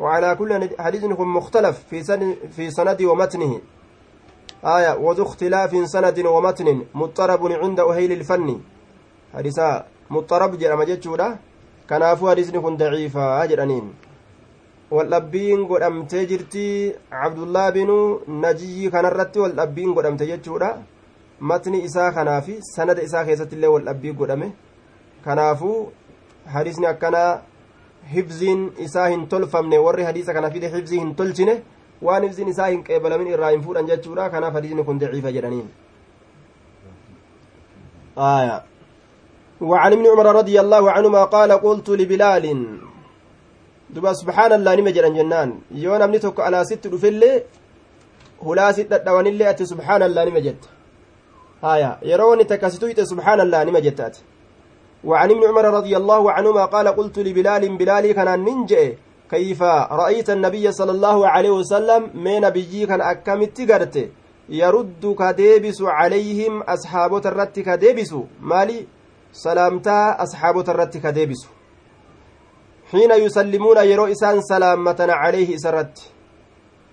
وعلى 0.00 0.34
كل 0.34 0.68
حديث 0.78 1.04
مختلف 1.04 1.76
في 1.90 2.02
سن 2.02 2.36
في 2.56 2.70
سند 2.70 3.02
ومتنه. 3.02 3.60
آية 4.64 4.92
وذو 4.98 5.22
اختلاف 5.22 5.72
سند 5.88 6.18
ومتن 6.26 6.68
مضطرب 6.94 7.42
عند 7.62 7.80
أهيل 7.80 8.12
الفن 8.12 8.48
حديثا 9.34 9.86
مضطرب 10.10 10.58
جرم 10.58 10.82
جتشورا 10.82 11.28
كنافو 11.90 12.30
حديثني 12.30 12.58
كن 12.60 12.76
ضعيفا 12.76 13.44
جرانين 13.46 13.86
waldhabbiin 14.90 15.60
godhamtee 15.70 16.26
jirti 16.30 16.62
cabdullaa 17.10 17.70
binu 17.76 17.96
najiyyi 18.44 18.90
kanarratti 18.90 19.42
waldhabbiin 19.42 19.92
godhamte 19.96 20.26
jechuudha 20.30 20.70
matni 21.50 21.82
isaa 21.88 22.10
kanaa 22.16 22.40
fi 22.46 22.56
sanada 22.70 23.04
isaa 23.08 23.24
keessatti 23.28 23.56
illee 23.56 23.70
waldhabbii 23.74 24.14
godhame 24.20 24.48
kanaafuu 25.26 25.76
hadiisni 26.54 26.90
akkanaa 26.92 27.30
hibziin 28.14 28.64
isaa 28.86 29.06
hin 29.12 29.22
tolfamne 29.34 29.78
warri 29.86 30.08
hadiisa 30.08 30.34
kana 30.38 30.50
fide 30.56 30.72
hibzii 30.74 31.00
hin 31.04 31.14
tolchine 31.20 31.54
waan 32.02 32.22
hibziin 32.22 32.48
isaa 32.48 32.72
hin 32.72 32.82
qeebalamin 32.88 33.32
irraa 33.34 33.50
hin 33.54 33.62
fuudhan 33.68 33.86
jechuudha 33.92 34.30
kanaaf 34.34 34.54
hadiisni 34.58 34.84
kun 34.84 34.98
daciifa 35.04 35.32
jedhaniin 35.36 35.68
آية 38.18 38.62
وعن 39.60 39.92
ابن 39.92 40.06
عمر 40.06 40.26
رضي 40.40 40.60
الله 40.60 40.90
عنهما 40.90 41.24
قال 41.24 41.52
قلت 41.52 41.88
لبلال 41.90 42.44
allah 43.90 44.76
nima 44.76 44.90
jedhan 44.96 45.14
jennaan 45.14 45.50
yoo 45.84 45.98
namni 45.98 46.18
tokko 46.20 46.42
alaa 46.42 46.64
sitti 46.64 46.88
dhufillee 46.92 47.42
hulaa 48.46 48.72
sit 48.72 48.88
dhadhawanillee 48.92 49.48
ati 49.52 49.66
subhaan 49.66 50.02
allah 50.02 50.24
nima 50.28 50.40
jetta 50.46 50.68
haya 51.62 51.98
yeroo 52.10 52.28
wani 52.32 52.44
takkasitu 52.52 52.88
ite 52.92 53.02
subhaan 53.12 53.40
allah 53.46 53.64
nima 53.68 53.80
jetta 53.86 54.06
ati 54.06 54.22
وعن 55.04 55.30
ابن 55.30 55.42
عمر 55.48 55.64
رضي 55.64 55.96
الله 55.96 56.32
عنهما 56.32 56.64
قال 56.64 56.88
قلت 56.88 57.18
لبلال 57.18 57.76
بلال 57.76 58.12
كان 58.12 58.30
ننجئ 58.44 58.96
كيف 59.30 59.62
رأيت 60.02 60.30
النبي 60.30 60.72
صلى 60.72 60.92
الله 60.92 61.28
عليه 61.28 61.50
وسلم 61.50 62.10
من 62.14 62.40
نبيي 62.40 62.86
كان 62.86 63.00
أكمت 63.00 63.70
قرت 63.70 63.96
يرد 64.48 65.04
كديبس 65.18 65.78
عليهم 65.82 66.62
أصحاب 66.62 67.12
الرت 67.26 67.56
كديبس 67.60 68.14
مالي؟ 68.40 68.86
سلامتا 69.32 70.22
أصحاب 70.22 70.56
الرت 70.58 70.96
كديبس 70.96 71.42
حين 72.90 73.10
يسلمون 73.10 73.78
يرو 73.90 74.06
إسان 74.06 74.40
سلامة 74.40 75.00
عليه 75.22 75.54
إسرت. 75.54 75.96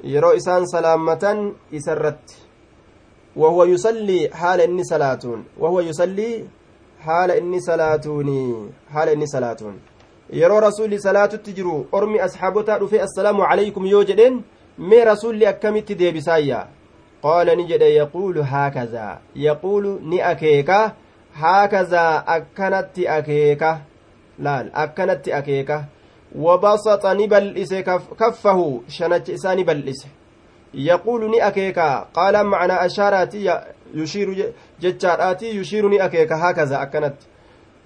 يرو 0.03 0.29
إسان 0.37 0.65
سلامة 0.65 1.53
إسرت. 1.73 2.25
وهو 3.35 3.63
يصلي 3.63 4.29
حال 4.33 4.61
إني 4.61 4.83
صلاتون 4.83 5.45
وهو 5.59 5.79
يصلي 5.79 6.45
حال 6.99 7.31
إني 7.31 7.59
صلاتوني 7.59 8.69
حال 8.93 9.09
إني 9.09 9.25
صلاتون 9.25 9.79
yeroo 10.29 10.59
rasuulli 10.59 10.99
salaatutti 10.99 11.53
jiru 11.53 11.87
ormi 11.91 12.19
asxaabotaa 12.19 12.79
dhufe 12.79 13.01
assalaamu 13.01 13.43
calaykum 13.49 13.85
yoo 13.85 14.03
jedheen 14.03 14.43
mee 14.77 15.03
rasuulli 15.09 15.47
akkamitti 15.51 15.95
deebisaayya 15.99 16.67
qaala 17.21 17.55
ni 17.55 17.67
jedhe 17.69 17.93
yaquulu 17.95 18.43
haakazaa 18.43 19.19
yaquulu 19.35 19.99
ni 20.03 20.21
akeeka 20.31 20.79
haakazaa 21.41 22.23
akkanatti 22.35 23.07
akeeka 23.07 23.79
laal 24.39 24.69
akkanatti 24.73 25.33
akeeka 25.39 25.85
wabasaxa 26.35 27.13
ni 27.13 27.27
bal'ise 27.27 27.83
kaffahu 28.17 28.83
shanacha 28.87 29.33
isaa 29.33 29.55
ni 29.55 29.63
bal'ise 29.63 30.07
yaquulu 30.73 31.27
ni 31.27 31.41
akeeka 31.41 32.07
qaala 32.13 32.43
macnaa 32.43 32.79
ashaaraati 32.79 33.49
yushiiru 33.95 34.35
jechaadhaati 34.79 35.55
yushiiru 35.57 35.89
ni 35.89 35.99
akeeka 35.99 36.37
haakazaa 36.37 36.79
akkanatti 36.79 37.27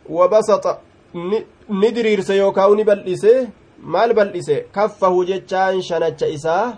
wabasaxa 0.10 0.78
ni 1.14 1.46
diriirse 1.80 2.36
yookaa 2.38 2.70
ni 2.76 2.84
bal'ise 2.84 3.48
maal 3.84 4.14
bal'ise 4.14 4.66
kaffahu 4.76 5.26
jechaan 5.26 5.82
shanacha 5.82 6.28
isaa 6.28 6.78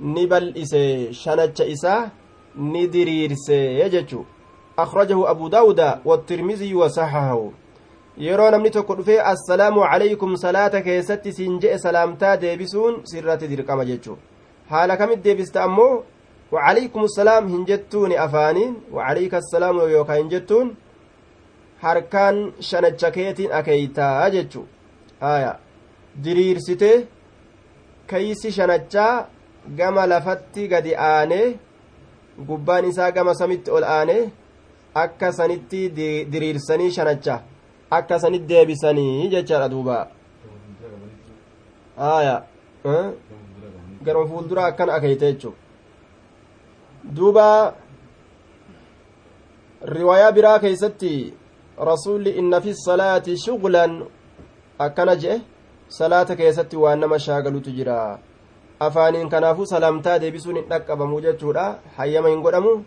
ni 0.00 0.26
bal'ise 0.26 1.12
shanacha 1.12 1.64
isaa 1.64 2.10
ni 2.56 2.86
diriirse 2.88 3.90
jechu 3.90 4.26
akhrajahu 4.76 5.28
abu 5.28 5.48
daawuda 5.48 6.00
wattirmiziyu 6.04 6.78
wasaxahahu 6.80 7.52
yeroo 8.18 8.50
namni 8.50 8.70
tokko 8.70 8.94
dhufee 8.94 9.20
assalaamu 9.32 9.80
calaykum 9.80 10.36
salaata 10.36 10.82
keessatti 10.82 11.32
siin 11.32 11.60
je'e 11.60 11.78
salaamtaa 11.78 12.36
deebisuun 12.36 13.00
sirratti 13.04 13.48
dirqama 13.48 13.84
jechu 13.84 14.18
haala 14.70 14.96
kamit 14.96 15.22
deebista 15.24 15.64
ammoo 15.64 16.04
wacalaykum 16.52 17.04
assalaam 17.04 17.48
hin 17.48 17.66
jettuuni 17.66 18.16
afaaniin 18.16 18.74
wacalayka 18.92 19.36
assalaamu 19.42 19.88
yookaa 19.94 20.14
hin 20.14 20.28
jettuun 20.34 20.76
harkaan 21.82 22.36
shanacha 22.68 23.10
keetiin 23.16 23.52
akeeytaa 23.58 24.30
jechu. 24.34 24.62
Haya 25.20 25.52
diriirsite 26.24 26.90
keeysi 28.10 28.52
shanachaa 28.58 29.26
gama 29.78 30.06
lafatti 30.12 30.68
gadi 30.72 30.92
aanee 31.10 31.46
gubbaan 32.48 32.84
isaa 32.90 33.10
gama 33.16 33.34
samitti 33.40 33.70
ol 33.76 33.84
aanee 33.96 34.22
akka 35.04 35.32
sanitti 35.38 35.80
diriirsanii 36.32 36.90
shanacha 36.96 37.36
akka 37.98 38.18
sanitti 38.24 38.48
deebisanii 38.54 39.28
jechaadha 39.34 39.68
duuba. 39.74 39.98
Haya 41.96 42.36
garma 44.04 44.24
fuuldura 44.30 44.64
akkan 44.70 44.90
akeeyte 44.96 45.26
jechu. 45.32 45.54
Duuba 47.16 47.46
riwaayaa 49.94 50.32
biraa 50.32 50.58
keeysatti 50.64 51.12
rasuulli 51.78 52.30
inna 52.30 52.60
fi 52.60 52.74
salaati 52.74 53.36
shughlan. 53.36 54.04
Akkana 54.78 55.16
jedhe 55.16 55.42
salaata 55.88 56.36
keessatti 56.36 56.76
waan 56.76 57.00
nama 57.00 57.18
shaagalutu 57.18 57.70
jira. 57.70 58.18
Afaaniin 58.80 59.28
kanaafuu 59.28 59.66
salaamtaa 59.66 60.18
deebisuun 60.18 60.56
hin 60.56 60.68
dhaqqabamu 60.68 61.20
jechuudha. 61.20 61.78
Hayyama 61.96 62.28
hin 62.28 62.42
godhamu. 62.42 62.84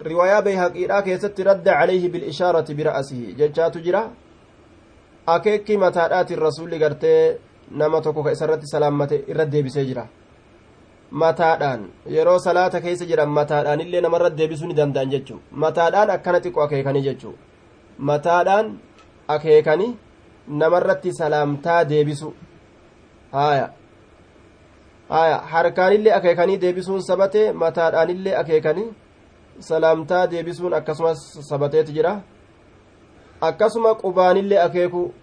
Riwaayaa 0.00 0.42
bayhaqiidhaa 0.42 1.02
keessatti 1.02 1.42
radda 1.42 1.74
calayhi 1.80 2.08
bilishaarati 2.08 2.74
bira'asihi 2.74 3.34
jechaatu 3.34 3.80
jira. 3.80 4.10
Akeekki 5.26 5.76
mataadhaatiin 5.76 6.38
rasuulli 6.38 6.78
gartee 6.78 7.38
nama 7.70 8.00
tokko 8.00 8.22
ka 8.22 8.30
isarratti 8.32 8.66
salaammate 8.66 9.24
irra 9.28 9.44
deebisee 9.44 9.84
jira. 9.84 10.06
Mataadhaan 11.10 11.88
yeroo 12.06 12.38
salaata 12.38 12.80
keessa 12.80 13.04
jiran 13.10 13.28
mataadhaan 13.28 13.80
illee 13.80 14.00
namarra 14.00 14.30
deebisuu 14.30 14.68
ni 14.68 14.74
danda'an 14.74 15.10
jechuu. 15.10 15.40
Mataadhaan 15.50 16.10
akkana 16.10 16.40
xiqqo 16.40 16.62
akeekanii 16.62 17.02
jechuu 17.02 17.34
mataadhaan 17.98 18.78
akeekanii 19.28 19.96
namarratti 20.48 21.12
salaamtaa 21.12 21.84
deebisu. 21.88 22.34
Haya 23.32 23.70
haya 25.08 25.38
harkaanillee 25.38 26.14
akeekanii 26.14 26.60
deebisuun 26.60 27.02
sabate 27.02 27.52
mataadhaanillee 27.52 28.36
akeekanii 28.36 28.94
salaamtaa 29.60 30.26
deebisuun 30.30 30.74
akkasumas 30.74 31.18
sabateeti 31.48 31.92
jira. 31.92 32.20
Akkasuma 33.40 33.94
qubaanillee 33.94 34.60
akeeku 34.62 35.14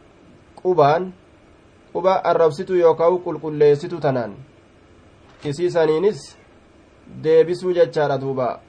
qubaan 0.62 1.14
quba 1.94 2.14
arrabsitu 2.24 2.76
yookaan 2.76 3.20
qulqulleessitu 3.24 4.00
tanaan. 4.00 4.36
Isiisaniinis 5.44 6.38
deebisuu 7.24 7.74
jechaadha 7.74 8.22
duuba. 8.22 8.60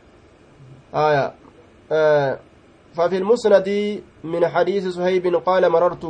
Haya 0.92 1.32
ففي 2.96 3.16
المسند 3.16 3.68
من 4.24 4.48
حديث 4.48 4.88
صهيب 4.88 5.24
قال 5.46 5.68
مررت 5.68 6.04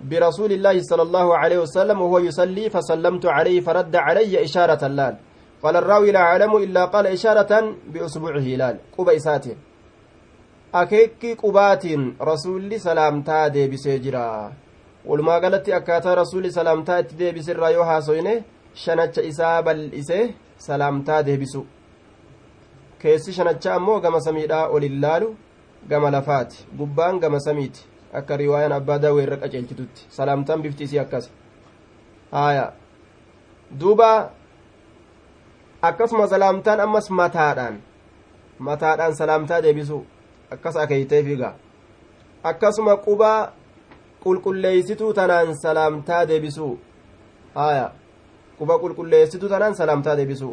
برسول 0.00 0.52
الله 0.52 0.76
صلى 0.80 1.02
الله 1.02 1.36
عليه 1.36 1.58
وسلم 1.58 2.00
وهو 2.00 2.18
يصلي 2.18 2.70
فسلمت 2.70 3.26
عليه 3.26 3.60
فرد 3.60 3.96
علي 3.96 4.44
إشارة 4.44 4.86
لال 4.86 5.16
قال 5.62 5.76
الراوي 5.76 6.10
لا 6.12 6.20
أعلم 6.20 6.56
إلا 6.56 6.84
قال 6.84 7.06
إشارة 7.06 7.74
بأسبوعه 7.92 8.46
لال. 8.60 8.76
قبى 8.98 9.16
إساته. 9.16 9.56
أكيك 10.74 11.40
قبات 11.42 11.84
رسول 12.22 12.80
سلامتا 12.80 13.48
دي 13.48 13.68
بسجرا 13.68 14.52
ولما 15.04 15.38
قالت 15.38 15.68
أكاتا 15.68 16.14
رسول 16.14 16.52
سلامتا 16.52 17.00
دي 17.00 17.32
بسر 17.32 17.58
يوها 17.68 18.00
سوينه 18.00 18.42
شنچ 18.74 19.18
إسابا 19.18 19.72
الإسه 19.72 20.30
سلامتا 20.58 21.20
دي 21.20 21.36
بسو. 21.36 21.62
كيسي 23.00 23.32
شنچ 23.32 23.66
أمو 23.66 23.98
قم 23.98 24.18
سميدا 24.18 24.66
وللالو. 24.66 25.34
Gama 25.88 26.10
lafaati. 26.10 26.66
Gubbaan 26.78 27.20
gama 27.20 27.40
samiiti. 27.40 27.86
Akka 28.12 28.36
riwaayaan 28.36 28.72
abbaa 28.72 28.98
daawee 28.98 29.22
irra 29.22 29.36
qaceelchitutti 29.36 30.06
salaamtaan 30.08 30.62
bifti 30.62 30.84
isii 30.84 30.98
akkas. 30.98 31.30
Haya 32.32 32.72
duuba 33.80 34.30
akkasuma 35.82 36.26
salaamtaan 36.26 36.80
ammas 36.80 37.10
mataadhaan. 37.10 37.80
Mataadhaan 38.58 39.14
salaamtaa 39.16 39.62
deebisu 39.62 40.04
akkas 40.50 40.76
akeeytee 40.76 41.22
figa 41.24 41.54
akkasuma 42.44 42.96
qubaa 42.96 43.52
qulqulleeysituu 44.24 45.12
tanaan 45.14 45.54
salaamtaa 45.62 46.26
deebisu 46.28 46.78
haya 47.54 47.90
quba 48.58 48.78
qulqulleeysituu 48.82 49.48
tanaan 49.48 49.74
salaamtaa 49.80 50.16
deebisu 50.16 50.50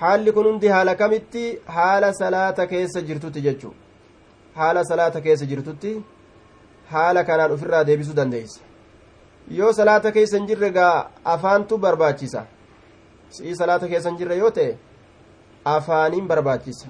haalli 0.00 0.32
kun 0.32 0.46
hundi 0.50 0.68
haala 0.74 0.94
kamitti 0.94 1.44
haala 1.76 2.12
salaata 2.20 2.66
keessa 2.72 3.00
jirtutti 3.08 3.40
jechuu 3.46 3.74
haala 4.60 4.84
salaata 4.92 5.20
keessa 5.26 5.46
jirtutti 5.52 5.92
haala 6.92 7.24
kanaan 7.30 7.52
ofirraa 7.56 7.84
deebisuu 7.90 8.16
dandeeysa 8.20 8.60
yoo 9.58 9.72
salaata 9.80 10.12
keessa 10.16 10.36
hin 10.38 10.46
jirre 10.52 10.70
gaa 10.78 10.94
afaantu 11.34 11.78
barbaachisa 11.84 12.46
si'ii 13.36 13.54
salaata 13.60 13.88
keessa 13.92 14.08
hin 14.10 14.18
jirre 14.22 14.36
yoo 14.42 14.50
ta'e 14.58 14.72
afaaniin 15.74 16.26
barbaachisa 16.32 16.88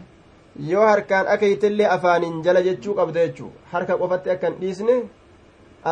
yoo 0.71 0.87
harkaan 0.87 1.29
akeeytellee 1.35 1.89
afaaniin 1.97 2.43
jala 2.47 2.63
jechuu 2.69 2.95
qabda 3.01 3.21
jechuu 3.27 3.51
harka 3.73 3.97
qofatti 4.03 4.31
akka 4.37 4.47
hin 4.51 4.57
dhiisne 4.63 4.97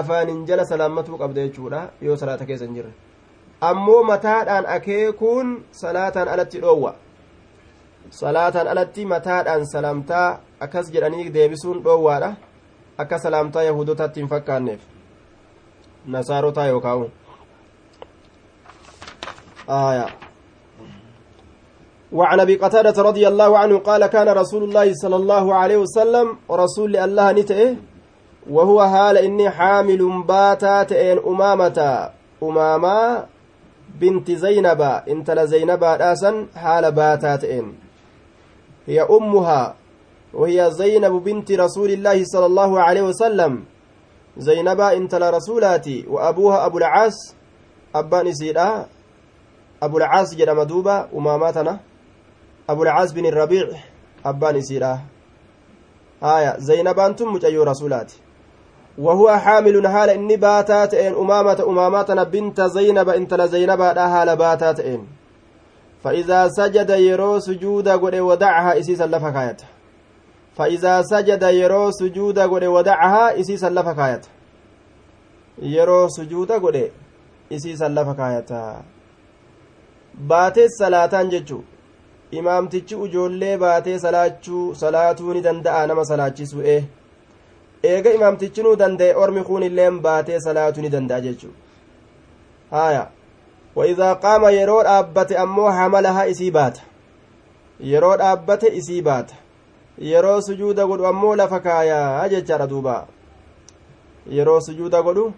afaaniin 0.01 0.41
jala 0.53 0.64
salaammatuu 0.73 1.19
qabda 1.23 1.41
jechuudha 1.47 1.83
yoo 2.09 2.17
salaata 2.23 2.47
keessa 2.51 2.64
hin 2.67 2.75
jirre 2.81 2.93
ammoo 3.71 4.03
mataadhaan 4.11 4.67
akeekuun 4.77 5.55
salaataan 5.83 6.29
alatti 6.35 6.61
dhoowwa 6.64 6.95
salaataan 8.21 8.69
alatti 8.75 9.07
mataadhaan 9.14 9.67
salaamtaa 9.73 10.29
akkas 10.61 10.92
jedhanii 10.92 11.31
deebisuun 11.31 11.83
dhoowwaadha. 11.85 12.37
Akka 12.99 13.18
salaamtaa 13.18 13.62
yahudotaatti 13.62 14.21
hin 14.21 14.29
fakkaanneef. 14.29 14.81
Nasaarotaa 16.07 16.66
yookaan 16.66 17.09
آية 19.68 20.07
وعن 22.12 22.40
أبي 22.40 22.57
قتادة 22.57 23.03
رضي 23.03 23.29
الله 23.29 23.59
عنه 23.59 23.79
قال 23.79 24.07
كان 24.07 24.29
رسول 24.29 24.64
الله 24.64 24.92
صلى 24.94 25.16
الله 25.16 25.55
عليه 25.55 25.77
وسلم 25.77 26.37
رسول 26.51 26.97
الله 26.97 27.33
نتئه 27.33 27.77
وهو 28.51 28.81
هال 28.81 29.16
إني 29.18 29.51
حامل 29.51 30.23
باتات 30.29 30.92
إن 30.92 31.18
أمامة 31.27 32.11
أمامة 32.42 33.27
بنت 34.01 34.31
زينب 34.31 34.81
انت 35.09 35.31
لزينب 35.31 35.85
راسا 35.85 36.47
حال 36.57 36.92
باتات 36.92 37.44
إن 37.44 37.73
هي 38.87 39.03
أمها. 39.03 39.75
وهي 40.35 40.71
زينب 40.71 41.12
بنت 41.12 41.53
رسول 41.53 41.91
الله 41.91 42.25
صلى 42.25 42.47
الله 42.47 42.81
عليه 42.81 43.03
وسلم. 43.03 43.64
زينب 44.37 44.81
انت 44.81 45.14
لرسولاتي 45.14 46.07
وأبوها 46.09 46.67
أبو 46.67 46.79
العاص. 46.79 47.35
أبان 47.95 48.35
سيدا 48.35 48.87
أبو 49.83 49.99
العاص 49.99 50.35
جرم 50.35 50.62
دوبا 50.62 51.09
أماماتنا 51.14 51.81
أبو 52.69 52.83
العاص 52.83 53.12
بن 53.12 53.27
الربيع 53.27 53.69
أبان 54.27 54.61
سيدا 54.61 54.99
آية 56.23 56.57
زينبان 56.59 57.17
تم 57.17 57.33
مجيو 57.33 57.62
رسولاتي. 57.62 58.17
وهو 58.99 59.37
حامل 59.37 59.88
حال 59.88 60.11
إني 60.11 60.37
باتات 60.37 60.95
إن 60.95 61.14
أمامة 61.14 61.64
أماماتنا 61.69 62.23
بنت 62.23 62.61
زينب 62.61 63.09
انت 63.09 63.35
لزينب 63.35 63.83
حال 63.83 64.37
باتات 64.37 64.81
إن. 64.81 65.07
فإذا 66.05 66.49
سجد 66.49 66.91
يرو 66.91 67.38
سجود 67.38 67.88
قد 67.88 68.14
ودعها 68.14 68.79
إسيسا 68.79 69.07
لفكايته. 69.07 69.78
فإذا 70.58 71.02
سجد 71.02 71.43
يرو 71.43 71.91
سجود 71.91 72.39
قد 72.39 72.63
ودعها 72.63 73.39
إسيسا 73.39 73.69
لفكايته 73.69 74.30
yeroo 75.62 76.10
sujuuda 76.10 76.60
godhe 76.60 76.91
isiisan 77.50 77.93
lafa 77.93 78.13
kaayata 78.13 78.82
baatee 80.28 80.67
salaataan 80.69 81.30
jechuu 81.30 81.63
imaamtichi 82.32 82.96
ujoollee 82.96 83.58
baatee 83.58 84.00
salaachuu 84.00 84.76
salaatuu 84.76 85.34
ni 85.34 85.41
danda'a 85.41 85.88
nama 85.88 86.06
salaachisu 86.06 86.62
ee 86.65 86.84
eega 87.84 88.13
imaamtichinuu 88.13 88.76
danda'e 88.76 89.15
ormi 89.15 89.43
kun 89.43 89.63
illeen 89.63 90.00
baatee 90.00 90.39
salaatuu 90.39 90.82
ni 90.82 90.89
danda'a 90.89 91.22
jechuu 91.22 91.54
haya 92.72 93.08
waidaa 93.76 94.15
qaama 94.15 94.52
yeroo 94.52 94.84
dhaabbate 94.84 95.38
ammoo 95.38 95.69
hamalaha 95.80 96.28
isii 96.28 96.52
baata 96.52 96.82
yeroo 97.91 98.15
dhaabbate 98.17 98.76
isii 98.78 99.02
baata 99.02 99.36
Yeroo 100.01 100.41
sujuuda 100.41 100.87
godhu 100.87 101.07
ammoo 101.07 101.37
lafa 101.37 101.61
kaayaa 101.61 102.29
jechaadha 102.29 102.67
duuba 102.67 103.07
yeroo 104.37 104.61
sujuuda 104.61 105.03
godhu 105.03 105.33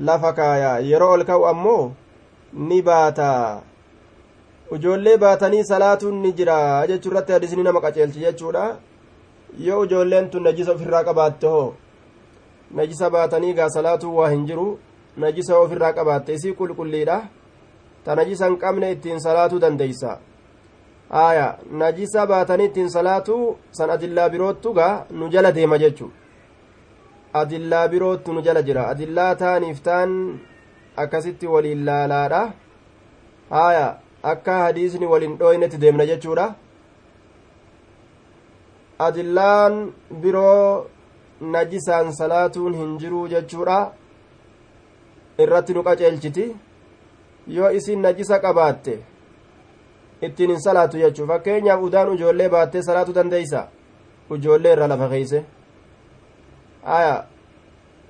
lafa 0.00 0.32
kaayaa 0.32 0.78
yeroo 0.90 1.10
ol 1.16 1.24
ka'u 1.24 1.46
ammoo 1.46 1.92
ni 2.52 2.82
baata 2.82 3.28
ijoollee 4.76 5.16
baatanii 5.16 5.64
salaatuun 5.64 6.22
ni 6.22 6.32
jira 6.32 6.86
jechuu 6.86 7.10
irratti 7.12 7.32
hadisni 7.32 7.62
nama 7.62 7.80
qaceelchi 7.84 8.20
jechuudha 8.24 8.64
yoo 9.66 9.84
ijoolleen 9.84 10.30
tun 10.30 10.42
najisa 10.42 10.72
ofirraa 10.72 11.04
qabaatte 11.04 11.46
hoo 11.46 11.74
najisa 12.74 13.10
baatanii 13.10 13.52
gaa 13.54 13.68
salaatuu 13.76 14.16
waa 14.16 14.30
hin 14.30 14.46
jiru 14.46 14.66
najisa 15.16 15.58
ofirraa 15.58 15.92
qabaatte 15.92 16.34
isii 16.34 16.52
qulqulliidha 16.60 17.22
ta 18.04 18.14
najisa 18.14 18.46
hin 18.46 18.56
qabne 18.62 18.92
ittiin 18.92 19.20
salaatuu 19.20 19.60
dandeeysa 19.64 20.18
aya 21.12 21.58
najisa 21.70 22.26
baatanii 22.26 22.64
ittiin 22.64 22.90
salaatuu 22.90 23.56
san 23.70 23.90
adillaa 23.90 24.28
biroottu 24.34 24.72
gaa 24.78 25.04
nu 25.10 25.28
jala 25.28 25.52
deema 25.52 25.78
jechu 25.78 26.06
adillaa 27.40 27.88
biroottu 27.88 28.32
nu 28.32 28.40
jala 28.46 28.62
jira 28.68 28.88
adillaa 28.92 29.34
taaniif 29.42 29.82
taan 29.88 30.14
akkasitti 31.04 31.46
waliin 31.54 31.84
laalaadha 31.88 32.42
aya 33.66 33.86
akka 34.32 34.58
hadiisni 34.64 35.06
waliin 35.12 35.38
dhooynetti 35.38 35.80
deemna 35.84 36.06
jechuudha 36.12 36.46
adillaan 38.98 39.78
biroo 40.24 40.90
najisaan 41.54 42.12
salaatuun 42.20 42.74
hin 42.80 42.98
jiruu 43.04 43.28
jechuudha 43.36 43.78
irratti 45.44 45.74
nu 45.74 45.82
qaceelchiti 45.88 46.44
yoo 47.56 47.70
isin 47.78 48.02
najisa 48.06 48.38
qabaatte 48.44 48.94
ittiin 50.22 50.50
hin 50.50 50.60
salaatu 50.62 50.98
jechuu 51.02 51.26
fakkeenyaaf 51.26 51.82
udaan 51.88 52.12
ijoollee 52.14 52.48
baattee 52.54 52.82
salaatuu 52.88 53.14
dandeeysa 53.14 53.66
ijoollee 54.36 54.72
irra 54.76 54.88
lafa 54.92 55.08
keeyse 55.08 55.44
aya 56.96 57.24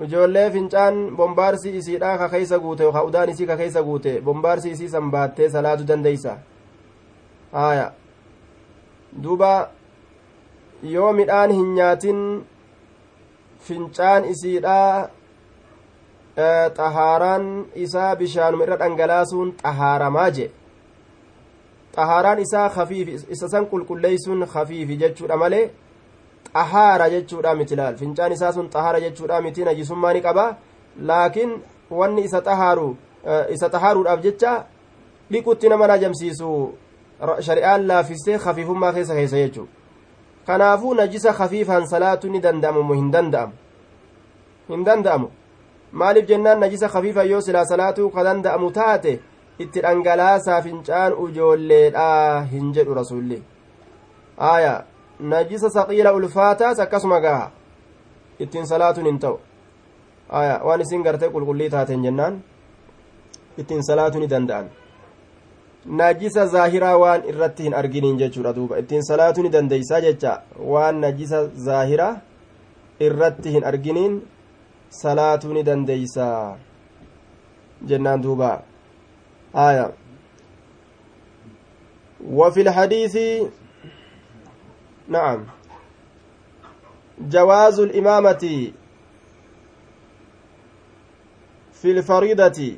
ijoollee 0.05 0.51
fincaan 0.51 1.01
bombaarsi 1.16 1.77
isiidha 1.79 2.18
ka 2.18 2.29
keeysa 2.29 2.59
guute 2.59 2.83
yookaa 2.85 3.03
udaan 3.11 3.29
isii 3.35 3.46
ka 3.46 3.57
keeysa 3.57 3.83
guute 3.83 4.20
bombaarsi 4.20 4.70
isii 4.70 4.88
san 4.88 5.11
baattee 5.11 5.48
salaatu 5.57 5.85
dandeeysa 5.88 6.37
aya 7.53 7.92
duuba 9.22 9.51
yoo 10.83 11.12
midhaan 11.12 11.51
hin 11.59 11.75
nyaatin 11.75 12.22
fincaan 13.66 14.25
isiidha 14.25 14.79
xahaaraan 16.77 17.44
isaa 17.75 18.16
bishaanuma 18.16 18.64
irra 18.64 18.77
dhangalaasuun 18.83 19.53
xahaaramaa 19.62 20.31
jee 20.38 20.51
xahaaraan 21.96 22.38
isaa 22.40 22.68
kafiif 22.70 23.31
isa 23.31 23.48
san 23.48 23.66
qulqulleeysuun 23.66 24.46
kafiifi 24.46 24.96
jechuudha 24.96 25.37
malee 25.37 25.70
xahaara 26.55 27.11
jechuudha 27.11 27.55
miti 27.55 27.76
laal 27.76 27.96
fincaan 27.96 28.33
isaa 28.33 28.52
sun 28.52 28.68
xahaara 28.70 29.00
jechuudha 29.00 29.40
miti 29.40 29.64
najisummaa 29.64 30.12
ni 30.12 30.20
qaba 30.20 30.57
laakiin 31.00 31.62
wanni 31.90 32.24
isa 32.24 32.40
xahaaru 32.40 32.96
isa 33.50 33.68
xahaaruudhaaf 33.68 34.20
jecha 34.22 34.64
dhiqutti 35.31 35.68
nama 35.68 35.87
najamsiisu 35.87 36.48
shari'aan 37.40 37.87
laaffistee 37.87 38.38
kafiifummaa 38.38 38.92
keessa 38.92 39.14
keessa 39.14 39.37
jechuu 39.37 39.68
kanaafuu 40.46 40.94
najisa 40.94 41.33
kafiifaan 41.33 41.87
salaatu 41.87 42.28
ni 42.28 42.40
danda'amu 42.42 42.94
hin 42.94 43.12
danda'amu 43.12 43.52
hin 44.68 44.85
danda'amu 44.85 45.28
maaliif 45.92 46.26
jennaan 46.28 46.61
najisa 46.61 46.88
kafiifa 46.88 47.22
yoo 47.24 47.40
silaa 47.40 47.64
salaatuu 47.64 48.11
ka 48.11 48.24
danda'amu 48.24 48.70
taate 48.70 49.20
itti 49.64 49.81
dhangalaasaa 49.87 50.61
fincaan 50.66 51.16
ujoolleedha 51.25 52.09
hin 52.53 52.72
jedhu 52.77 52.94
rasulli 53.01 53.42
aya 54.53 54.75
najisa 55.35 55.70
saqiila 55.79 56.12
ulfaataas 56.18 56.81
akkasuma 56.85 57.20
gaha 57.27 57.51
ittiin 58.46 58.66
salaatuun 58.66 59.07
hin 59.11 59.18
ta'u 59.25 59.37
aya 60.40 60.55
waan 60.66 60.81
isin 60.87 61.03
gartee 61.07 61.31
qulqullii 61.35 61.70
taateen 61.75 62.03
jennaan 62.09 62.40
ittiin 63.59 63.85
salaatuu 63.90 64.20
ni 64.20 64.31
danda'an 64.31 64.70
najisa 66.01 66.46
zaahiraa 66.57 66.96
waan 67.05 67.25
irratti 67.35 67.62
hin 67.68 67.75
arginiin 67.75 68.18
jechuudha 68.25 68.55
duuba 68.59 68.79
ittiin 68.83 69.05
salaatuu 69.11 69.42
ni 69.46 69.53
dandeeysaa 69.53 70.01
jecha 70.07 70.35
waan 70.75 71.01
najisa 71.05 71.46
zaahiraa 71.68 72.12
irratti 73.09 73.53
hin 73.57 73.64
arginiin 73.70 74.20
salaatuu 75.03 75.64
dandeeysaa 75.66 76.59
jennaan 77.92 78.22
duuba 78.22 78.51
aya 79.54 79.92
وفي 82.22 82.60
الحديث 82.60 83.16
نعم 85.08 85.46
جواز 87.18 87.80
الإمامة 87.80 88.72
في 91.72 91.90
الفريضة 91.90 92.72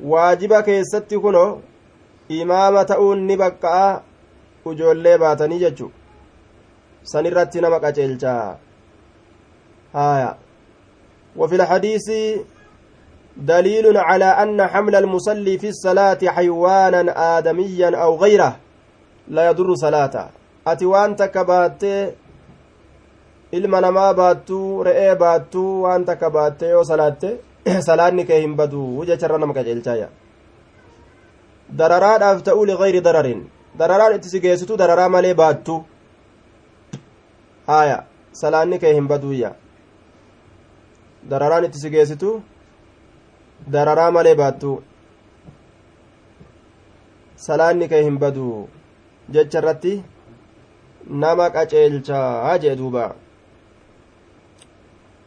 waajiba 0.00 0.62
keessatti 0.62 1.18
kuno 1.18 1.62
imaama 2.28 2.84
ta'uun 2.84 3.18
ni 3.26 3.36
baqqa'a 3.36 4.02
ujoollee 4.64 5.18
baatanii 5.18 5.58
jechu 5.58 5.90
san 7.02 7.26
irratti 7.26 7.60
nama 7.60 7.80
qaceelchaa 7.80 8.56
haya 9.92 10.36
وفي 11.36 11.54
الحديث 11.56 12.06
دليل 13.38 13.96
على 13.96 14.24
أن 14.24 14.66
حمل 14.66 14.94
المصلي 14.94 15.58
في 15.58 15.68
الصلاة 15.68 16.18
حيوانا 16.22 17.38
آدميا 17.38 17.96
أو 17.96 18.16
غيره 18.16 18.56
لا 19.28 19.46
يضر 19.48 19.74
صلاته 19.74 20.26
أتي 20.66 20.86
وأنت 20.86 21.22
كبات 21.22 21.84
baattee 26.30 26.70
yoo 26.70 26.84
salaatte 26.84 27.28
salaanni 27.88 28.24
kee 28.28 28.40
hin 28.40 28.56
badu 28.56 29.04
jecharra 29.08 29.38
nama 29.38 29.54
qaceelchaaya 29.58 30.08
dararaadhaaf 31.80 32.42
ta'uu 32.48 32.66
ligayri 32.70 33.00
dararin 33.06 33.40
dararaan 33.78 34.16
itti 34.16 34.28
si 34.32 34.40
geessitu 34.40 34.76
dararaa 34.82 35.08
malee 35.08 35.34
baattu 35.40 35.78
haya 37.70 37.98
salaanni 38.42 38.78
kee 38.82 38.92
hin 38.98 39.08
baduuyya 39.08 39.50
dararaan 41.30 41.64
itti 41.70 41.78
si 41.84 41.90
geessitu 41.96 42.42
dararaa 43.66 44.10
malee 44.10 44.34
baattu 44.42 44.74
salaanni 47.46 47.88
kee 47.88 48.02
hin 48.02 48.18
badu 48.18 48.50
jecha 49.36 49.58
irratti 49.62 49.94
nama 51.24 51.50
qaceelchaa 51.56 52.58
jee 52.58 52.76
duuba 52.82 53.14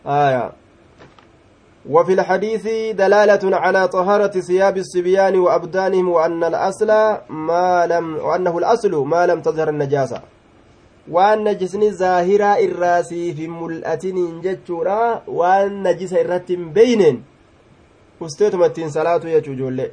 آية 0.05 0.51
وفي 1.89 2.13
الحديث 2.13 2.67
دلالة 2.95 3.57
على 3.57 3.87
طهارة 3.87 4.27
ثياب 4.27 4.77
الصبيان 4.77 5.39
وأبدانهم 5.39 6.09
وأن 6.09 6.43
الأصل 6.43 6.87
ما 7.29 7.87
لم 7.89 8.15
وأنه 8.17 8.57
الأصل 8.57 8.91
ما 8.91 9.25
لم 9.25 9.41
تظهر 9.41 9.69
النجاسة 9.69 10.21
zaahiraa 11.91 12.59
irraa 12.61 13.03
siif 13.03 13.37
hin 13.37 13.51
mul'atiniin 13.51 14.41
jechuudha 14.41 15.21
waan 15.27 15.81
najisa 15.83 16.19
irratti 16.19 16.55
hin 16.55 16.69
beeyneen 16.73 17.17
usteetuma 18.25 18.65
ittiin 18.71 18.91
salaatu 18.97 19.27
jechuu 19.33 19.53
ijoollee 19.53 19.91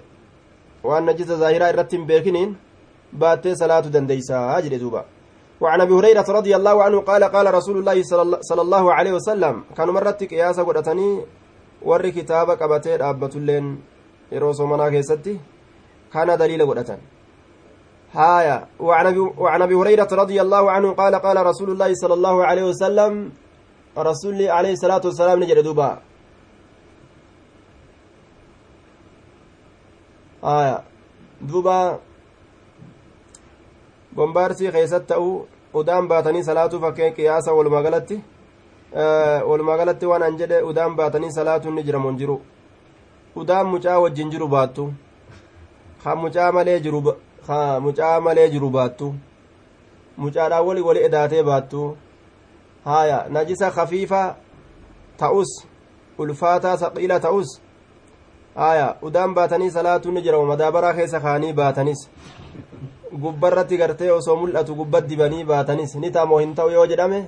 waan 0.89 1.05
najisa 1.11 1.37
zaahiraa 1.43 1.71
irratti 1.75 1.97
hin 1.97 2.07
beekiniin 2.11 2.57
baattee 3.23 3.55
salaatu 3.63 3.95
dandeeysaa 3.95 4.61
jedhe 4.67 4.81
duuba 4.85 5.05
وعن 5.61 5.81
ابي 5.81 5.95
هريره 5.99 6.29
رضي 6.39 6.57
الله 6.57 6.83
عنه 6.83 6.99
قال 7.01 7.25
قال 7.25 7.55
رسول 7.55 7.77
الله 7.79 8.03
صلى 8.41 8.63
الله 8.63 8.85
عليه 8.95 9.13
وسلم 9.19 9.55
كانوا 9.77 9.95
مرت 9.95 10.25
قياسا 10.31 10.63
godhatanii 10.63 11.25
warri 11.83 12.13
kitaaba 12.13 12.57
qabatee 12.57 12.99
dhaabbatulleen 12.99 13.67
yeroo 14.33 14.55
somanaa 14.55 14.91
keessatti 14.91 15.41
kana 16.13 16.37
daliila 16.37 16.65
godhatan 16.71 17.01
هايا 18.15 18.67
وعن 18.81 19.07
ابي 19.07 19.19
وعن 19.19 19.63
ابي 19.63 19.75
هريره 19.75 20.09
رضي 20.13 20.41
الله 20.41 20.71
عنه 20.71 20.93
قال 20.93 21.15
قال 21.15 21.47
رسول 21.47 21.71
الله 21.71 21.95
صلى 21.95 22.15
الله 22.15 22.37
عليه 22.45 22.65
وسلم 22.73 23.13
رسول 23.99 24.41
عليه 24.43 24.73
الصلاه 24.73 25.03
والسلام 25.05 25.43
نجد 25.43 25.59
دوبا 25.59 25.91
آية 30.45 30.83
دوبا 31.41 31.99
bombaarsii 34.19 34.73
keessatti 34.73 35.09
ta'uu 35.09 35.49
udaan 35.75 36.09
baatanii 36.09 36.43
salaatuu 36.45 36.81
fakkeen 36.81 37.13
qiyaasa 37.15 37.53
walumaa 37.55 37.83
galatti 37.83 38.17
walumaa 39.49 39.77
galatti 39.77 40.07
waan 40.11 40.23
an 40.23 40.39
jedhe 40.41 40.63
udaan 40.71 40.97
baatanii 40.97 41.31
salaatuun 41.33 41.75
ni 41.75 41.83
jiramu 41.83 42.13
jiru 42.19 42.37
udaan 43.37 43.67
mucaa 43.67 43.99
wajjin 44.05 44.31
jiru 44.31 44.49
baattu 44.49 44.89
kan 46.05 46.19
mucaa 46.19 46.53
malee 46.53 46.81
jiru 46.81 47.03
ka 47.47 47.81
mucaa 47.81 48.21
malee 48.21 48.49
jiru 48.55 48.71
baattu 48.71 49.15
mucaadhaan 50.17 50.67
wali 50.67 50.81
wali 50.81 51.05
edaatee 51.09 51.43
baattu 51.43 51.97
haya 52.85 53.27
najisa 53.29 53.71
kafiifa 53.71 54.37
ta'us 55.17 55.53
ulfaataa 56.19 56.77
saqiila 56.77 57.21
ta'us 57.21 57.61
haya 58.59 58.87
udaan 59.09 59.35
baatanii 59.35 59.71
salaatu 59.71 60.13
ni 60.13 60.23
jira 60.23 60.39
madaabaraa 60.53 60.95
keessa 60.99 61.21
kaanii 61.27 61.53
baatanis 61.61 62.01
gubbarratti 63.25 63.77
gartee 63.83 64.11
osoo 64.11 64.37
mul'atu 64.41 64.75
gubbat 64.81 65.07
dibanii 65.11 65.45
baatanis 65.51 65.95
ni 66.05 66.11
taamoo 66.17 66.39
hin 66.43 66.55
ta'u 66.61 66.71
yoo 66.77 66.87
jedhame 66.93 67.21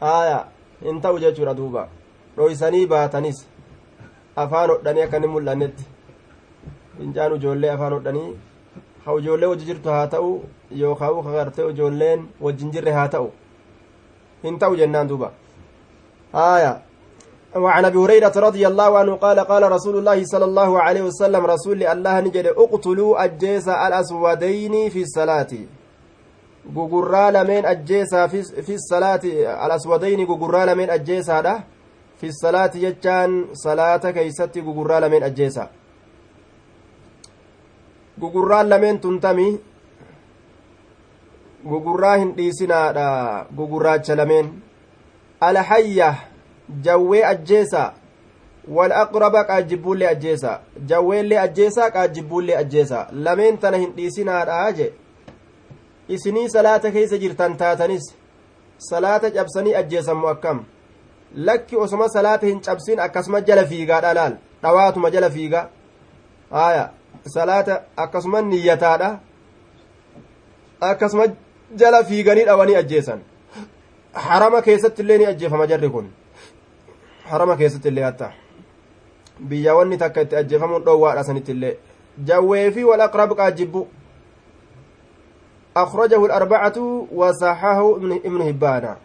haya 0.00 0.38
hin 0.82 1.00
ta'u 1.06 1.18
jechuudha 1.24 1.54
duuba 1.60 1.88
dhoysanii 2.36 2.86
baatanis 2.94 3.40
afaan 4.44 4.70
hodhanii 4.74 5.02
akka 5.06 5.16
inni 5.22 5.32
mul'annetti 5.36 5.84
fincaan 6.98 7.36
ijoollee 7.36 7.70
afaan 7.76 7.92
hodhanii 7.98 8.28
ha 9.06 9.18
ijoollee 9.20 9.48
wajji 9.52 9.66
jirtu 9.70 9.88
haa 9.96 10.06
ta'u 10.16 10.30
yookaan 10.82 11.22
ka 11.28 11.32
gartee 11.38 11.70
ijoolleen 11.70 12.28
wajjin 12.48 12.70
jirre 12.76 12.92
haa 12.98 13.08
ta'u 13.14 13.30
hin 14.44 14.58
ta'u 14.58 14.76
jennaan 14.82 15.08
duuba 15.08 15.32
haya 16.32 16.72
وعن 17.56 17.84
ابي 17.84 17.98
هريره 17.98 18.32
رضي 18.36 18.66
الله 18.66 18.98
عنه 18.98 19.14
قال 19.14 19.40
قال 19.40 19.72
رسول 19.72 19.98
الله 19.98 20.24
صلى 20.24 20.44
الله 20.44 20.80
عليه 20.82 21.02
وسلم 21.02 21.46
رسول 21.46 21.82
الله 21.82 22.20
نجد 22.20 22.46
اقتلوا 22.46 23.24
الجيس 23.24 23.68
الاسودين 23.68 24.90
في 24.90 25.02
الصلاه 25.02 25.52
gugurraa 26.74 27.30
lameen 27.32 27.66
ajjeesaa 27.66 28.28
fi 28.66 28.78
salaati 28.78 29.46
alaswadayni 29.46 30.26
gugurraa 30.26 30.66
lameen 30.66 30.90
ajjeesaadha 30.90 31.62
fi 32.20 32.32
salaati 32.32 32.80
jechaan 32.80 33.48
salaata 33.52 34.12
keeysatti 34.12 34.62
gugurraa 34.62 35.00
lameen 35.00 35.22
ajjeesa 35.22 35.68
gugurraan 38.20 38.68
lameen 38.68 39.00
tuntami 39.00 39.60
gugurraa 41.68 42.16
hin 42.16 42.32
dhiisinaadha 42.36 43.08
gugurraacha 43.56 44.16
lameen 44.16 44.52
alhayya 45.40 46.14
jawwee 46.68 47.24
ajjeesa 47.24 47.92
walaqraba 48.68 49.44
qaajjibbuullee 49.44 50.08
ajjeesa 50.08 50.60
jawweellee 50.86 51.38
ajjeesa 51.38 51.90
qaajjibbuullee 51.90 52.56
ajjeesa 52.56 53.06
lameen 53.12 53.58
tana 53.58 53.76
hin 53.76 53.92
dhiisinaadha 53.96 54.72
je 54.72 54.92
isinii 56.08 56.48
salaata 56.48 56.90
keeysa 56.90 57.18
jirtan 57.18 57.56
taatanis 57.56 58.14
salaata 58.78 59.30
cabsanii 59.30 59.74
ajjeesammu 59.74 60.28
akkam 60.28 60.64
lakki 61.34 61.76
osoma 61.76 62.08
salaata 62.08 62.46
hin 62.46 62.60
cabsin 62.60 63.00
akkasuma 63.00 63.40
jala 63.40 63.64
fiigaadha 63.66 64.14
laal 64.14 64.36
dhawaatuma 64.62 65.10
jala 65.10 65.30
fiiga 65.30 65.68
haya 66.50 66.90
salaata 67.36 67.80
akkasuma 67.96 68.42
niyyataadha 68.42 69.18
akkasuma 70.80 71.26
jala 71.76 72.04
fiiganii 72.04 72.44
dhawanii 72.44 72.74
ajjeesan 72.82 73.20
harama 74.12 74.62
keessatti 74.62 75.02
illee 75.02 75.18
ni 75.18 75.26
ajjeefama 75.26 75.66
jarri 75.66 75.90
kun 75.90 76.10
harama 77.30 77.56
keessatti 77.56 77.88
illee 77.88 78.04
hatta. 78.04 78.32
Biyya 79.40 79.74
wanni 79.74 79.98
takka 79.98 80.20
itti 80.20 80.36
ajjeefamuun 80.36 80.84
dhoowwaadha 80.84 81.24
sanitti 81.24 81.52
illee. 81.52 81.76
Jawwee 82.24 82.70
fi 82.70 82.84
walaqrab 82.84 83.36
qaajibbu. 83.36 83.88
Akhrajahu 85.74 86.26
alarbacatu 86.26 87.08
wasaxahahu 87.12 88.20
ibnu 88.22 88.44
hibbaana 88.44 88.96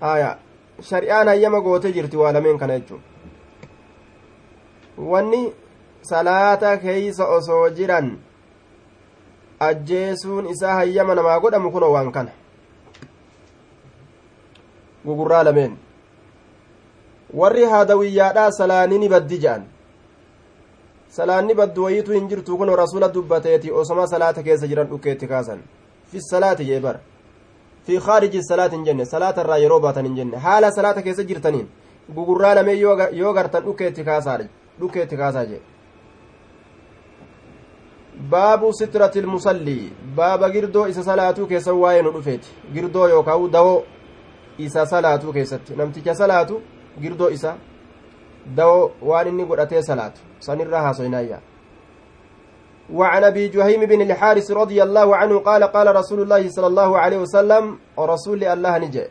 aya 0.00 0.38
shari'aan 0.80 1.28
hayyama 1.28 1.60
goote 1.60 1.92
jirti 1.92 2.16
waa 2.16 2.32
lameen 2.32 2.58
kana 2.58 2.78
jechu 2.78 3.00
wanni 4.98 5.52
salaata 6.02 6.76
keeysa 6.76 7.26
osoo 7.26 7.68
jiran 7.70 8.18
ajjeesuun 9.60 10.46
isaa 10.46 10.74
hayyama 10.74 11.14
namaa 11.14 11.40
godhamu 11.40 11.72
kunoo 11.72 11.92
waan 11.92 12.12
kana. 12.12 12.30
Gugurraa 15.04 15.42
lameen. 15.44 15.76
Warri 17.34 17.64
haadawiyyaadhaa 17.64 18.50
salaanii 18.50 18.98
ni 18.98 19.08
baddi 19.08 19.38
je'an 19.38 19.66
salaanni 21.08 21.54
baddu 21.54 21.84
wayitu 21.84 22.12
hin 22.12 22.28
jirtu 22.28 22.56
kun 22.58 22.68
rasula 22.76 23.08
dubbateeti 23.08 23.72
osoma 23.72 24.06
salaata 24.06 24.42
keessa 24.42 24.66
jiran 24.66 24.86
dhukkeetti 24.88 25.26
kaasan. 25.26 25.62
Fi 26.12 26.20
salaati 26.20 26.64
jee 26.64 26.80
bara. 26.80 27.00
Fi 27.84 27.98
khaariji 27.98 28.42
salaati 28.42 28.76
hin 28.76 28.84
jenne 28.84 29.04
salaata 29.04 29.40
irraa 29.40 29.58
yeroo 29.58 29.80
baatan 29.80 30.04
hin 30.06 30.16
jenne. 30.16 30.36
Haala 30.36 30.70
salaata 30.70 31.02
keessa 31.02 31.24
jirtaniin 31.24 31.68
gugurraa 32.14 32.54
lamee 32.54 32.76
yoo 33.12 33.34
gartan 33.34 33.64
dhukkeetti 33.64 34.04
kaasaa 34.04 35.44
jee. 35.46 35.60
Baabu 38.30 38.72
sitrati 38.72 39.18
ilmusallii 39.18 39.92
baaba 40.14 40.50
girdoo 40.50 40.86
isa 40.86 41.02
salaatuu 41.02 41.46
keessa 41.46 41.74
waa'ee 41.74 42.02
nu 42.02 42.12
dhufeeti. 42.12 42.48
Girdoo 42.74 43.08
yookaan 43.08 43.52
dawoo 43.52 43.84
isa 44.58 44.86
salaatuu 44.86 45.32
keessatti. 45.32 45.76
Namticha 45.76 46.14
salaatu 46.14 46.62
girdoo 47.02 47.30
isa 47.30 47.56
dawoo 48.56 48.90
waan 49.02 49.28
inni 49.28 49.44
godhatee 49.44 49.82
salaatu. 49.82 50.20
Sanirraa 50.38 50.82
haasoynaayya 50.82 51.38
وعن 52.92 53.24
ابي 53.24 53.48
جهيم 53.48 53.84
بن 53.84 54.00
الحارث 54.00 54.50
رضي 54.50 54.82
الله 54.82 55.16
عنه 55.16 55.38
قال 55.38 55.64
قال 55.64 55.96
رسول 55.96 56.20
الله 56.22 56.48
صلى 56.48 56.66
الله 56.66 56.98
عليه 56.98 57.18
وسلم 57.18 57.78
ورسول 57.96 58.44
الله 58.44 58.78
نجي 58.78 59.04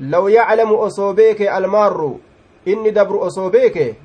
لو 0.00 0.28
يعلم 0.28 0.72
أصوبيك 0.72 1.42
المار 1.42 2.16
إني 2.68 2.90
دبر 2.90 3.26
أصوبيك 3.26 3.96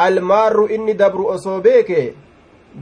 المار 0.00 0.66
إني 0.70 0.92
دبر 0.92 1.34
أصوبيك 1.34 2.14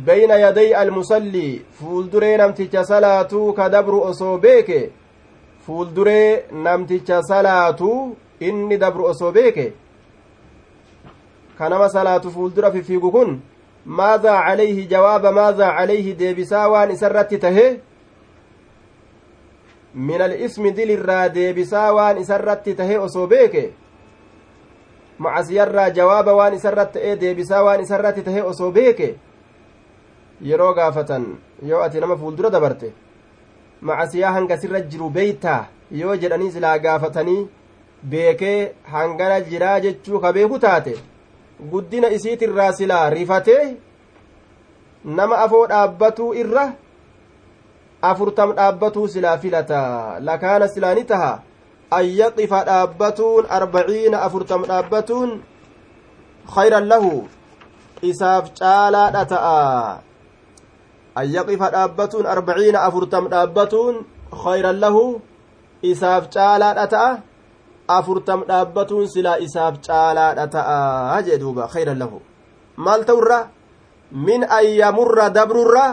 بين 0.06 0.30
يدي 0.30 0.82
المصلي 0.82 1.60
فولدري 1.80 2.36
نمتج 2.36 2.78
صلاة 2.80 3.32
كدبر 3.56 4.10
أصوبيك 4.10 4.90
فولدري 5.70 6.50
نمتج 6.52 7.08
صلاة 7.32 7.80
إني 8.42 8.76
دبر 8.76 9.10
أصوبيك 9.10 9.58
kanama 11.58 11.88
salaatu 11.88 12.30
fuuldura 12.30 12.72
fifiigu 12.72 13.10
kun 13.12 13.40
maadaa 13.84 14.42
calayhi 14.46 14.86
jawaaba 14.92 15.32
maadaa 15.32 15.72
calayhi 15.78 16.14
deebisaa 16.20 16.68
waan 16.72 16.90
isarratti 16.94 17.38
tahe 17.38 17.64
min 19.94 20.22
alismi 20.26 20.72
dilirraa 20.78 21.28
deebisaa 21.34 21.92
waan 21.98 22.18
isarratti 22.22 22.74
tahe 22.80 22.96
osoo 23.06 23.26
beeke 23.32 23.64
macasiyarraa 25.18 25.90
jawaaba 26.00 26.32
waan 26.40 26.56
isarratti 26.60 26.98
ta'ee 26.98 27.20
deebisaa 27.24 27.62
waan 27.68 27.84
isarratti 27.86 28.22
tahe 28.30 28.42
osoo 28.52 28.70
beeke 28.78 29.08
yeroo 30.50 30.72
gaafatan 30.74 31.28
yoo 31.72 31.82
ati 31.88 32.00
nama 32.00 32.16
fuuldura 32.16 32.50
dabarte 32.56 32.92
macasiyaa 33.88 34.32
hanga 34.36 34.60
sirra 34.62 34.80
jiru 34.80 35.10
beeytaa 35.16 35.60
yoo 36.00 36.16
jedhanii 36.22 36.50
silaa 36.56 36.78
gaafatanii 36.84 37.48
beekee 38.14 38.72
hangana 38.92 39.40
jiraa 39.52 39.80
jechuu 39.86 40.20
ka 40.24 40.32
taate 40.66 40.94
guddina 41.70 42.08
isiitirraa 42.16 42.72
silaa 42.72 43.10
rifatee 43.10 43.76
nama 45.04 45.38
afoo 45.44 45.66
dhaabbatuu 45.72 46.34
irra 46.42 46.64
afurtam 48.10 48.52
dhaabbatuu 48.58 49.08
silaa 49.08 49.38
filata 49.38 49.80
lakaana 50.28 50.68
silaa 50.68 50.94
ni 50.94 51.04
taha 51.04 51.32
an 51.98 52.04
yaqifa 52.20 52.64
dhaabbatuun 52.70 53.50
arbaciina 53.58 54.22
afurtam 54.26 54.64
dhaabbatuun 54.70 55.32
khayran 56.54 56.88
lahu 56.92 57.12
isaaf 58.10 58.52
caalaadha 58.60 59.24
ta'a 59.32 60.00
an 61.20 61.26
yaqifa 61.36 61.66
dhaabbatuun 61.74 62.26
arbaciina 62.34 62.84
afurtam 62.88 63.24
dhaabbatuun 63.32 63.94
khayran 64.42 64.78
lahu 64.84 65.04
isaaf 65.92 66.24
caalaadha 66.34 66.84
ta'a 66.94 67.10
afurtam 67.98 68.44
dhaabbatuun 68.50 69.08
silaa 69.14 69.38
isaaf 69.46 69.80
caalaadha 69.86 70.46
ta'a 70.56 71.22
jee 71.26 71.38
duuba 71.42 71.68
khayran 71.74 71.98
lahu 72.02 72.18
maal 72.76 73.04
ta'urra 73.10 73.38
min 74.26 74.40
an 74.58 74.64
yamurra 74.82 75.30
dabrurra 75.38 75.86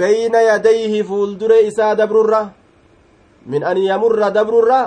beyna 0.00 0.40
yadayhi 0.50 1.04
fuuldure 1.10 1.58
isaa 1.70 1.94
dabrurra 2.00 2.42
min 3.46 3.62
an 3.70 3.78
yamurra 3.78 4.30
dabrurra 4.30 4.80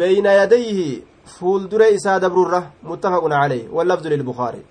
beyna 0.00 0.30
yadayhi 0.40 1.04
fuuldure 1.38 1.90
isaa 1.96 2.18
dabrurra 2.20 2.60
muttafaqun 2.82 3.32
caleyh 3.40 3.68
wallafdu 3.76 4.08
lilbukaari 4.14 4.62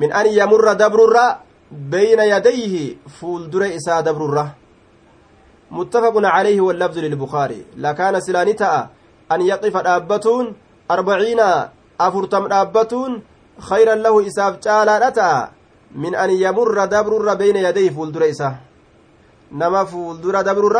min 0.00 0.10
an 0.12 0.26
yamurra 0.26 0.74
dabrurra 0.74 1.26
beyna 1.72 2.24
yadayhi 2.24 2.98
fuuldure 3.08 3.74
isaa 3.74 4.02
dabrurra 4.02 4.62
متفق 5.72 6.12
عليه 6.16 6.60
واللفظ 6.60 6.98
للبخاري. 6.98 7.64
لكان 7.76 8.20
سلانتا 8.20 8.88
أن 9.32 9.40
يقف 9.40 9.76
دابتون 9.76 10.54
أربعين 10.90 11.40
أفرتم 12.00 12.46
دابتون 12.46 13.22
خيرا 13.58 13.94
له 13.94 14.26
إساف 14.26 14.60
جالا 14.60 15.48
من 15.96 16.14
أن 16.14 16.30
يمر 16.30 16.84
دبر 16.84 17.34
بين 17.34 17.56
يديه 17.56 17.90
فولدر 17.90 18.30
إسا 18.30 18.56
نما 19.52 19.84
فولدر 19.84 20.40
دبر 20.40 20.76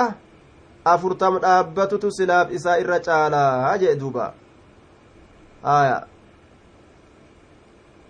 أفرتم 0.87 1.39
دابتت 1.39 2.07
سلاف 2.07 2.51
إسا 2.53 2.81
إر 2.81 2.99
جالا 2.99 3.75
هجئ 3.75 3.95
دوبا. 3.95 4.35
آية. 5.65 6.05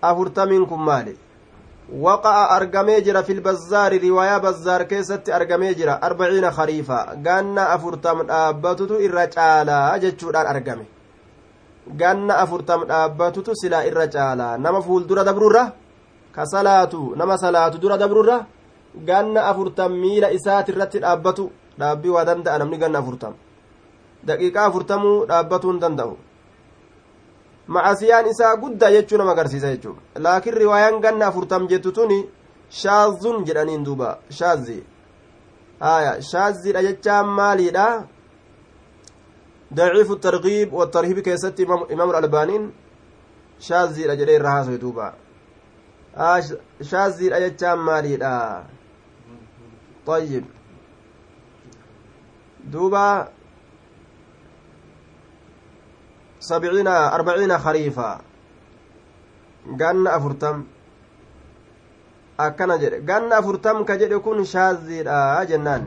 أفرتمينكم 0.04 0.84
مالي. 0.84 1.16
Waqa'a 1.90 2.50
argamee 2.56 3.02
jira 3.02 3.22
fil 3.22 3.40
bazzaari 3.40 3.98
riwaayaa 3.98 4.40
bazzaar 4.40 4.86
keessatti 4.86 5.32
argamee 5.32 5.74
jira 5.74 5.98
arbaciina 6.02 6.50
khariifa 6.50 7.16
ganna 7.22 7.68
afurtam 7.74 8.26
dhaabbatutu 8.26 9.00
irra 9.06 9.26
caalaa 9.26 9.98
jechuudhaan 9.98 10.46
argame 10.46 10.86
ganna 12.00 12.38
afurtam 12.38 12.86
dhaabbatutu 12.86 13.52
silaa 13.54 13.84
irra 13.84 14.06
caalaa 14.06 14.58
nama 14.58 14.80
fuuldura 14.82 15.24
dabrurra 15.24 15.72
ka 16.32 16.46
salaatu 16.46 17.14
nama 17.16 17.36
salaatu 17.36 17.78
dura 17.78 17.98
dabrurra 17.98 18.46
ganna 19.08 19.40
afurtam 19.50 19.92
miila 19.92 20.32
isaati 20.32 20.72
irratti 20.72 20.98
dhaabbatu 21.00 21.50
dhaabbii 21.78 22.14
waa 22.16 22.24
danda'a 22.24 22.58
namni 22.58 22.78
ganna 22.78 22.98
afurtam 22.98 23.34
daqiiqaa 24.26 24.66
afurtamuu 24.70 25.26
dhaabbatuu 25.26 25.78
danda'u 25.84 26.16
macasiyaan 27.66 28.26
isaa 28.26 28.56
guddaa 28.56 28.90
jechuu 28.90 29.18
nama 29.18 29.32
agarsiisa 29.32 29.74
jechuudha 29.74 30.00
laakiin 30.24 30.54
riwaayaan 30.62 31.00
ganna 31.00 31.26
afurtam 31.26 31.68
jettu 31.68 31.92
tuni 31.92 32.18
shaazun 32.80 33.44
jedhaniin 33.44 33.84
duuba 33.84 34.18
shaazi 34.38 34.78
haya 35.80 36.22
shaazidha 36.30 36.82
jechaan 36.82 37.26
maaliidha 37.38 37.86
daciifu 39.76 40.16
targiib 40.16 40.74
watarhiib 40.80 41.18
keessatti 41.26 41.62
imaamu 41.94 42.12
albaaniin 42.20 42.64
shaazidha 43.68 44.16
jedhee 44.20 44.36
irra 44.40 44.50
haasoe 44.56 44.78
duuba 44.84 45.14
shaazidha 46.90 47.40
jechaan 47.46 47.78
maaliidha 47.88 48.32
طيب 50.06 50.44
دوبا 52.64 53.28
سبعين 56.50 56.88
أربعين 56.88 57.52
خريفا 57.58 58.10
ganna 59.78 60.10
afurtam 60.18 60.66
akkana 62.38 62.78
jedhe 62.82 62.98
ganna 63.06 63.36
afurtam 63.38 63.84
ka 63.86 63.94
jedhe 64.00 64.18
kun 64.18 64.42
shaaziidha 64.44 65.46
jennaan 65.50 65.86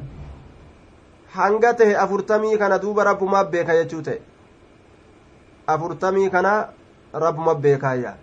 hanga 1.35 1.73
tahe 1.75 1.93
afurtamii 2.03 2.57
kana 2.57 2.79
duuba 2.79 3.03
rabbumaa 3.03 3.43
beeka 3.43 3.73
jechuu 3.79 4.01
ta'e 4.07 4.21
afurtamii 5.67 6.29
kana 6.31 6.53
rabbuma 7.13 7.55
beekaayya 7.55 8.15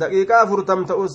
daqiiqaa 0.00 0.40
afurtam 0.46 0.86
ta'us 0.86 1.14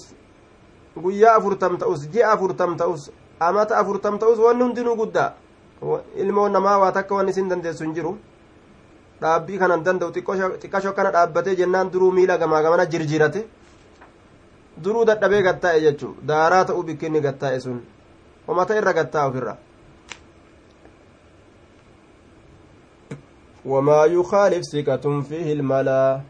guyyaa 1.03 1.35
afurtam 1.39 1.77
ta'us 1.77 2.07
ji'a 2.13 2.31
afurtam 2.35 2.77
ta'us 2.77 3.09
amata 3.39 3.77
afurtam 3.81 4.19
ta'us 4.19 4.39
wanni 4.45 4.63
hundinuu 4.63 4.95
guddaa 5.01 5.33
ilmoo 6.15 6.47
namaa 6.49 6.77
waa 6.85 6.91
takka 6.91 7.15
wanni 7.15 7.31
isin 7.31 7.49
dandeessu 7.49 7.83
hin 7.83 7.93
jiru 7.97 8.17
dhaabbii 9.21 9.57
kanan 9.59 9.83
danda'u 9.85 10.11
xiqqasho 10.15 10.89
akkana 10.89 11.11
dhaabbatee 11.11 11.55
jennaan 11.55 11.91
duruu 11.93 12.11
miila 12.11 12.37
gamaa 12.37 12.61
gamana 12.63 12.85
jirjirate 12.85 13.45
duruu 14.83 15.05
dadhabee 15.05 15.43
gattaa'e 15.47 15.81
jechuu 15.85 16.15
daaraa 16.31 16.65
ta'uu 16.65 16.83
bikkinni 16.83 17.21
gattaa'e 17.27 17.59
sun 17.59 17.79
homata 18.47 18.81
irra 18.81 18.93
gattaa 18.93 19.27
ofirra 19.29 19.55
وما 23.65 24.05
يخالف 24.05 24.61
ثقة 24.73 25.21
فيه 25.21 25.53
الملا 25.53 26.21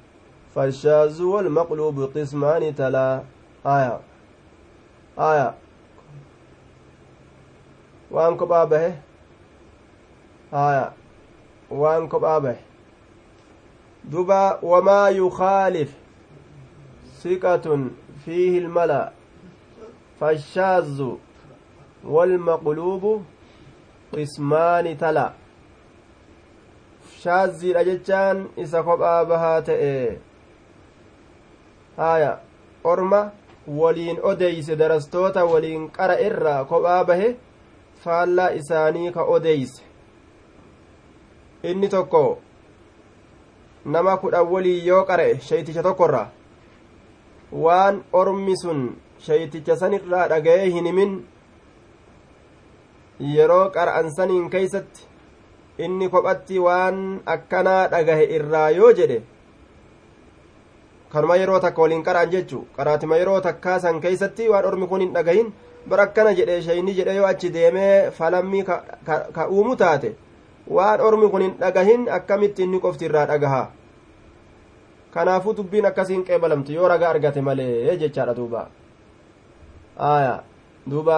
فالشاذ 0.55 1.21
والمقلوب 1.21 1.97
قسمان 2.15 2.75
تلا 2.75 3.21
آية 3.65 3.99
آية 5.19 5.53
وأن 8.11 8.37
كبابه 8.37 8.95
آية 10.53 10.91
وأن 11.69 12.07
كبابه 12.07 12.55
دبا 14.11 14.59
وما 14.63 15.09
يخالف 15.09 15.91
ثقة 17.23 17.89
فيه 18.25 18.59
الملا 18.59 19.11
فالشاذ 20.19 21.03
والمقلوب 22.03 23.21
قسمان 24.13 24.97
تلا 24.97 25.33
shaazziidha 27.25 27.83
jechaan 27.85 28.41
isa 28.63 28.83
kophaa 28.87 29.25
bahaa 29.29 29.61
ta'e 29.67 29.93
haya 31.97 32.31
orma 32.91 33.21
waliin 33.79 34.19
odeeyse 34.31 34.75
darastoota 34.81 35.45
waliin 35.51 35.87
qara 35.95 36.17
irraa 36.25 36.65
kophaa 36.71 36.99
bahe 37.11 37.29
faallaa 38.03 38.49
isaanii 38.59 39.11
ka 39.17 39.25
odeeyse 39.37 39.83
inni 41.71 41.89
tokko 41.95 42.21
nama 43.85 44.17
kudhan 44.17 44.47
waliin 44.53 44.85
yoo 44.87 45.03
qara'e 45.09 45.39
shayticha 45.47 45.83
tokkorraa 45.83 46.27
waan 47.63 48.03
ormi 48.13 48.55
sun 48.61 48.79
shayticha 49.27 49.75
sanirraa 49.81 50.27
dhaga'ee 50.31 50.69
hin 50.75 50.85
himin 50.91 51.13
yeroo 53.35 53.69
qara'an 53.75 54.09
saniin 54.15 54.49
keeysatti 54.49 55.05
inni 55.85 56.09
kophatti 56.09 56.59
waan 56.65 56.99
akkanaa 57.35 57.87
dhagahe 57.93 58.25
irraa 58.39 58.69
yoo 58.79 58.91
jedhe 58.99 59.21
kanuma 61.13 61.35
yeroo 61.41 61.59
takka 61.59 61.81
waliin 61.81 62.03
qara'an 62.09 62.29
jechu 62.35 62.65
qaraatima 62.77 63.17
yeroo 63.21 63.39
takkaa 63.47 63.79
san 63.79 64.01
keeysatti 64.01 64.49
waan 64.49 64.65
ormi 64.71 64.87
kun 64.87 65.01
hin 65.05 65.13
dhagahin 65.17 65.53
bar 65.89 65.99
akkana 66.05 66.33
jedhe 66.39 66.61
shayni 66.67 66.93
jedhe 66.99 67.15
yoo 67.15 67.25
achi 67.31 67.49
deemee 67.55 68.11
falammii 68.19 68.63
ka 68.67 69.47
uumu 69.49 69.75
taate 69.81 70.15
waan 70.67 71.01
ormi 71.01 71.29
kun 71.29 71.41
hin 71.41 71.53
dhagahin 71.59 72.09
akkamitti 72.09 72.63
inni 72.63 72.79
qofti 72.79 73.05
irraa 73.05 73.25
dhagaha 73.31 73.63
kanaafuu 75.13 75.53
dubbiin 75.57 75.85
akkasiin 75.85 76.23
qeebalamtu 76.27 76.73
yoo 76.73 76.87
ragaa 76.87 77.09
argate 77.15 77.41
malee 77.41 77.97
jechaadha 77.97 78.33
duuba 78.33 78.67
aya 79.97 80.43
duuba 80.87 81.17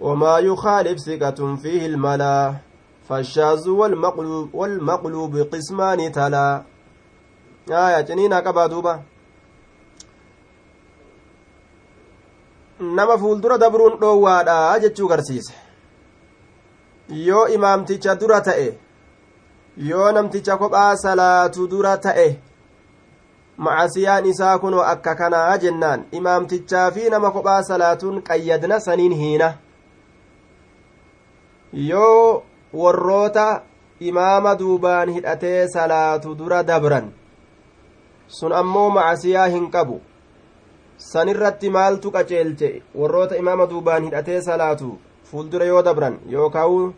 وما 0.00 0.38
يخالف 0.38 0.98
ثقة 0.98 1.56
فيه 1.56 1.86
الملا 1.86 2.54
فالشاذ 3.08 3.68
والمقلوب, 3.68 4.54
والمقلوب 4.54 5.36
قسمان 5.36 6.12
تلا 6.12 6.62
آية 7.68 8.00
جنينا 8.00 8.40
قبا 8.40 8.66
دوبا 8.66 9.02
nama 12.80 13.18
fuuldura 13.18 13.58
dabruun 13.58 13.98
dhoowwaadha 14.00 14.78
jechuu 14.80 15.08
garsiise 15.08 15.52
yoo 17.10 17.46
imaamticha 17.48 18.14
dura 18.14 18.40
ta'e 18.40 18.68
yoo 19.76 20.12
namticha 20.12 20.56
kophaa 20.56 20.96
salaatu 20.96 21.66
dura 21.70 21.96
ta'e 21.96 22.28
macasiyaan 23.56 24.26
isaa 24.26 24.58
kunoo 24.58 24.82
akka 24.92 25.14
kanaa 25.14 25.58
jennaan 25.64 26.04
imaamtichaa 26.18 26.90
fi 26.90 27.10
nama 27.10 27.30
kophaa 27.30 27.62
salaatuun 27.62 28.22
qayyadna 28.28 28.80
saniin 28.80 29.12
hiina 29.22 29.48
yoo 31.72 32.42
warroota 32.82 33.48
imaama 34.00 34.54
duubaan 34.62 35.08
hidhatee 35.16 35.68
salaatu 35.74 36.34
dura 36.38 36.62
dabran 36.62 37.12
sun 38.38 38.52
ammoo 38.62 38.88
macasiyaa 38.90 39.46
hin 39.56 39.70
qabu 39.70 40.00
sanirratti 41.12 41.70
maaltu 41.76 42.10
qaceelche 42.16 42.74
warroota 43.02 43.36
imaama 43.44 43.66
duubaan 43.70 44.04
hidhatee 44.04 44.42
salaatu 44.42 44.98
fuuldura 45.30 45.64
yoo 45.72 45.82
dabran 45.88 46.18
yookaan 46.34 46.92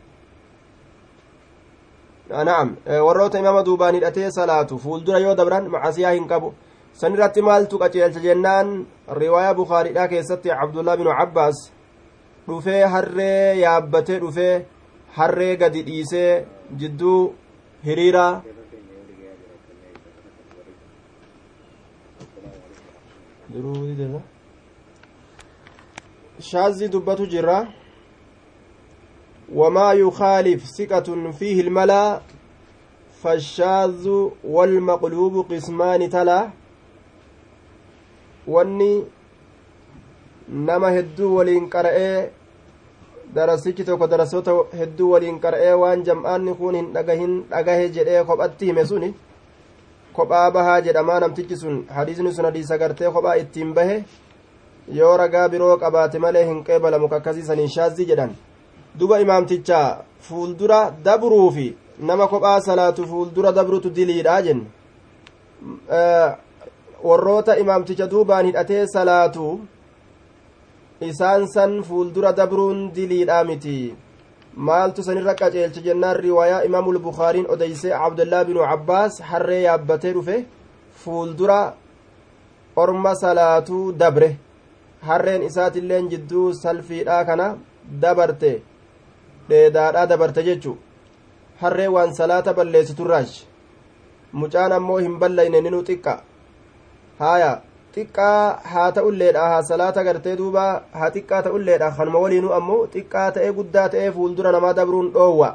na'am 2.48 2.76
warroota 3.06 3.38
imaama 3.38 3.62
duubaan 3.68 3.94
hidhatee 3.94 4.30
salaatu 4.38 4.78
fuuldura 4.84 5.18
yoo 5.18 5.34
dabran 5.40 5.68
macasiyaa 5.74 6.12
hin 6.16 6.28
qabu 6.32 6.54
sanirratti 7.00 7.42
maaltu 7.48 7.78
qaceelche 7.82 8.20
jennaan 8.26 8.68
riwaayaa 9.22 9.54
bukaariidhaa 9.60 10.08
keessatti 10.12 10.48
cabdullah 10.60 10.96
binu 11.00 11.12
cabbaas 11.20 11.58
dhufee 12.48 12.82
harree 12.94 13.58
yaabbatee 13.64 14.18
dhufee 14.24 14.54
harree 15.18 15.56
gadi 15.62 15.82
dhiisee 15.88 16.30
jidduu 16.80 17.20
hiriiraa 17.86 18.32
shaazii 26.50 26.88
dubbatu 26.88 27.26
jira 27.26 27.56
wamaa 29.54 29.92
yukaalif 29.94 30.64
siqatun 30.76 31.32
fiihi 31.32 31.60
ilmalaa 31.60 32.20
فالشاذ 33.22 34.08
والمقلوب 34.44 35.34
قسمان 35.50 36.10
تلا 36.10 36.50
nama 40.48 40.90
hedduu 40.90 41.36
waliin 41.36 41.68
qara'ee 41.70 42.30
darasichi 43.34 43.84
tokko 43.84 44.10
darasoota 44.10 44.52
hedduu 44.78 45.10
waliin 45.12 45.38
qara'ee 45.40 45.74
waan 45.82 46.02
jam'aanni 46.08 46.54
kun 46.54 46.74
hin 46.74 46.88
dhagahin 46.94 47.36
dhagahe 47.50 47.88
jedhee 47.96 48.24
kophatti 48.30 48.66
hime 48.66 48.84
suni 48.86 49.14
kophaa 50.12 50.50
bahaa 50.50 50.80
jedhamaa 50.86 51.20
namtichi 51.20 51.56
sun 51.56 51.78
hadiisni 51.98 52.34
sun 52.34 52.44
hadiisa 52.44 52.78
gartee 52.78 53.10
kophaa 53.10 53.34
ittiin 53.44 53.74
bahe 53.74 54.04
yoo 55.00 55.16
ragaa 55.22 55.48
biroo 55.48 55.76
qabaate 55.84 56.18
malee 56.18 56.44
hin 56.50 56.64
qeebalamu 56.64 57.08
kakkasiisaniin 57.14 57.72
shaazii 57.76 58.06
jedhan 58.12 58.34
duba 58.98 59.20
imaamticha 59.20 59.80
fuuldura 60.26 60.78
dabruufi 61.04 61.68
nama 61.98 62.28
kophaa 62.28 62.60
salaatu 62.60 63.06
fuuldura 63.10 63.52
dabrutu 63.52 63.90
diliidha 63.90 64.42
jenne 64.42 64.66
warroota 67.08 67.56
imaamticha 67.62 68.06
duubaan 68.12 68.46
hidhatee 68.46 68.86
salaatu 68.94 69.46
isaan 71.10 71.46
san 71.54 71.82
fuuldura 71.88 72.32
dabruun 72.32 72.78
diliidhaa 72.94 73.44
miti 73.44 73.76
maaltu 74.68 75.02
sanirra 75.06 75.34
qaceelche 75.40 75.80
jennaan 75.86 76.16
riwaayaa 76.24 76.64
imaamul 76.68 76.98
bukaariin 77.06 77.50
odeysee 77.54 77.90
cabdullaa 78.02 78.44
binu 78.48 78.60
cabbaas 78.70 79.14
harree 79.30 79.62
yaabbatee 79.62 80.12
dhufe 80.16 80.36
fuuldura 81.04 81.60
orma 82.82 83.12
salaatuu 83.22 83.86
dabre 84.00 84.28
harreen 85.08 85.42
isaatilleen 85.48 86.10
jidduu 86.12 86.52
salfiidhaa 86.62 87.24
kana 87.28 87.46
dabarte 88.02 88.52
dheedaadhaa 89.48 90.06
dabarte 90.12 90.42
jechu 90.48 90.76
harree 91.62 91.88
waan 91.96 92.14
salaata 92.20 92.54
balleessiturraash 92.58 93.34
mucaan 94.42 94.72
ammoo 94.78 94.98
hin 95.06 95.18
ballayne 95.24 95.60
ninuu 95.66 95.82
xiqqa 95.88 96.14
haaya 97.18 97.50
xiqqaa 97.94 98.60
haa 98.72 98.90
ta'ulleedha 98.98 99.48
haa 99.54 99.62
salaata 99.70 100.04
gartee 100.08 100.36
duuba 100.36 100.64
haa 101.00 101.10
xiqqaa 101.16 101.42
ta'ulleedha 101.48 101.90
kanuma 101.98 102.18
waliinuu 102.24 102.52
ammoo 102.58 102.80
xiqqaa 102.94 103.28
ta'ee 103.38 103.52
guddaa 103.58 103.88
ta'ee 103.94 104.10
fuuldura 104.16 104.52
namaa 104.52 104.72
dabruun 104.78 105.12
dhoowwa. 105.14 105.50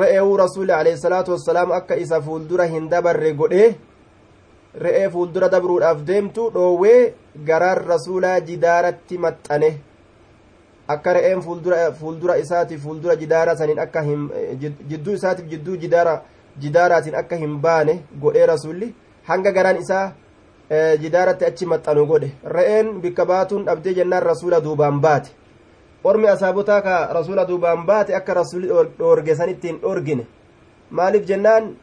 Re'eewuu 0.00 0.36
rasuuli 0.36 0.72
alayhi 0.72 0.98
salaatu 0.98 1.32
wassalaam 1.34 1.72
akka 1.78 1.96
isa 2.04 2.20
fuuldura 2.26 2.64
hin 2.74 2.88
dabarre 2.90 3.32
godhee 3.40 3.68
re'ee 4.84 5.08
fuuldura 5.14 5.48
dabruudhaaf 5.54 6.04
deemtu 6.10 6.50
dhoowwee 6.54 7.14
garaan 7.48 7.80
rasuulaa 7.92 8.40
jidaaratti 8.40 9.18
maxxane 9.24 9.70
akka 10.94 11.12
re'een 11.18 11.42
fuuldura 11.42 12.36
isaatiif 12.44 12.82
fuuldura 12.82 13.16
jidaara 13.16 13.56
saniin 13.56 13.78
akka 13.84 14.02
hin 14.08 14.28
jidduu 14.88 15.14
isaatiif 15.20 15.48
jidduu 15.50 15.76
jidaara 15.84 16.14
jidaaraatiin 16.64 17.14
akka 17.22 17.36
hin 17.44 17.60
baane 17.66 17.94
godhee 18.24 18.46
rasuulli 18.46 18.94
hanga 19.28 19.52
garaan 19.52 19.76
isaa 19.84 20.04
jidaaratti 21.04 21.44
achi 21.44 21.66
maxxanu 21.66 22.06
godhe 22.06 22.32
re'een 22.56 22.92
bikka 23.00 23.26
baatuun 23.32 23.64
dhabdee 23.70 23.94
jennaan 24.00 24.22
rasuula 24.22 24.60
duubaan 24.66 25.00
baate 25.00 25.30
ormi 26.04 26.28
asaabotaa 26.28 26.80
ka 26.82 26.94
rasuula 27.18 27.44
duubaan 27.48 27.86
baate 27.86 28.16
akka 28.20 28.34
rasuulli 28.34 28.68
dhoorge 28.98 29.34
san 29.40 29.48
ittiin 29.54 29.80
dhoorgine 29.82 30.26
maaliif 30.90 31.26
jennaan 31.26 31.74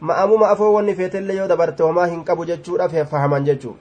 ma'amuma 0.00 0.48
afoo 0.54 0.72
wanni 0.74 0.94
feetellee 0.94 1.36
yoo 1.36 1.48
dabarte 1.48 1.82
homaa 1.82 2.06
hin 2.06 2.24
qabu 2.24 2.44
jechuudha 2.50 2.88
fahaman 3.12 3.44
jechuu 3.44 3.76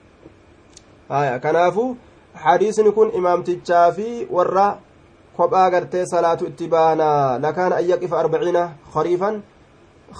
haya 1.09 1.39
kanaafu 1.39 1.97
hadiisni 2.43 2.91
kun 2.91 3.11
imaamtichaa 3.19 3.91
fi 3.97 4.27
warra 4.29 4.67
kophaa 5.37 5.69
gartee 5.69 6.05
salaatu 6.05 6.47
itti 6.51 6.67
baana 6.67 7.39
lakaana 7.45 7.75
an 7.79 7.85
yaqifa 7.91 8.19
arbaciina 8.23 8.63
khariifan 8.93 9.41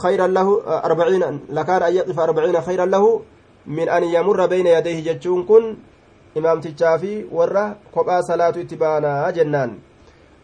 khayran 0.02 0.32
lahu 0.38 0.62
arbaciina 0.90 1.28
lakaana 1.58 1.86
an 1.90 1.94
yaqifa 2.00 2.22
arbaciina 2.28 2.62
khayran 2.68 2.90
lahu 2.96 3.10
min 3.78 3.90
an 3.90 4.04
yamurra 4.16 4.48
bayna 4.48 4.70
yadayhi 4.78 5.06
jechuun 5.08 5.46
kun 5.50 5.78
imaamtichaa 6.36 6.98
fi 7.00 7.12
warra 7.38 7.66
kophaa 7.96 8.22
salaatu 8.30 8.60
itti 8.64 8.76
baanaa 8.84 9.32
jennaan 9.38 9.72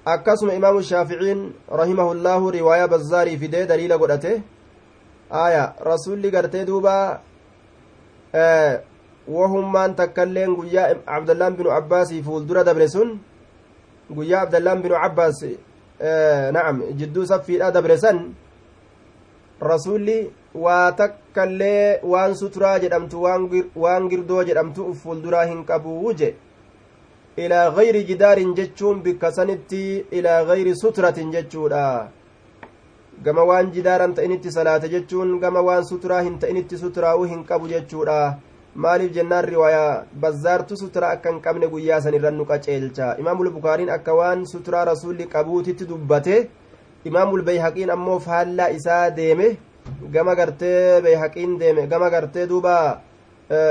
akkasuma 0.05 0.53
imaamu 0.59 0.82
shaaficiin 0.91 1.53
rahimahullaahu 1.82 2.51
riwaayaa 2.57 2.88
bazzaarii 2.95 3.38
fidee 3.43 3.65
daliila 3.65 3.97
godhate 3.97 4.34
aya 5.45 5.63
rasulli 5.89 6.32
gartee 6.32 6.65
duuba 6.65 6.95
wahummaan 9.28 9.95
takkailleen 9.95 10.55
guyyaa 10.55 10.88
abdallaan 11.05 11.55
binu 11.57 11.71
abbaasii 11.71 12.24
fuuldura 12.24 12.63
dabre 12.63 12.88
sun 12.88 13.19
guyyaa 14.15 14.41
abdallaan 14.41 14.82
binu 14.84 14.95
abbaas 14.95 15.43
na'am 16.55 16.82
jidduu 16.99 17.26
saffiidha 17.26 17.71
dabre 17.71 17.97
san 17.97 18.24
rasulli 19.61 20.32
waa 20.53 20.91
takkaillee 20.91 21.99
waan 22.13 22.36
suturaa 22.36 22.80
jedhamtu 22.80 23.21
waan 23.84 24.09
girdoo 24.09 24.43
jedhamtu 24.49 24.86
uf 24.91 25.03
fuulduraa 25.03 25.45
hin 25.45 25.63
qabuu 25.69 26.13
je 26.13 26.36
ilaa 27.38 27.69
gayri 27.78 28.03
jidaarin 28.09 28.53
jechuun 28.55 29.01
bikka 29.03 29.32
sanitti 29.32 30.05
ilaa 30.11 30.43
gayri 30.49 30.76
suturatin 30.76 31.32
jechuudha 31.32 31.86
gama 33.24 33.43
waan 33.49 33.71
jidaaran 33.71 34.13
ta'initti 34.13 34.51
salaate 34.51 34.89
jechuun 34.89 35.39
gama 35.39 35.61
waan 35.67 35.86
suturaa 35.86 36.21
hin 36.21 36.39
ta'initti 36.39 36.78
suturaa'uu 36.78 37.24
hin 37.32 37.43
qabu 37.51 37.67
jechuudha 37.74 38.17
maaliif 38.76 39.11
jennaan 39.15 39.45
riwaayaa 39.45 40.05
bazzaartu 40.21 40.78
suturaa 40.78 41.11
akka 41.15 41.30
hin 41.32 41.41
qabne 41.41 41.67
guyyaa 41.74 42.01
san 42.01 42.13
irran 42.19 42.36
nu 42.38 42.45
qaceelcha 42.51 43.15
imaamul 43.24 43.49
bukaariin 43.57 43.89
akka 43.95 44.13
waan 44.19 44.45
suturaa 44.53 44.86
rasuulli 44.91 45.28
qabuutitti 45.34 45.86
dubbate 45.91 46.49
imaamul 47.11 47.41
bayhaqiin 47.49 47.91
ammoo 47.97 48.17
faallaa 48.28 48.69
isaa 48.78 49.09
deeme 49.19 49.57
gama 50.15 50.36
gartee 50.36 51.01
bayhaqiin 51.05 51.55
deeme 51.59 51.88
gama 51.93 52.09
gartee 52.09 52.47
duuba 52.47 52.76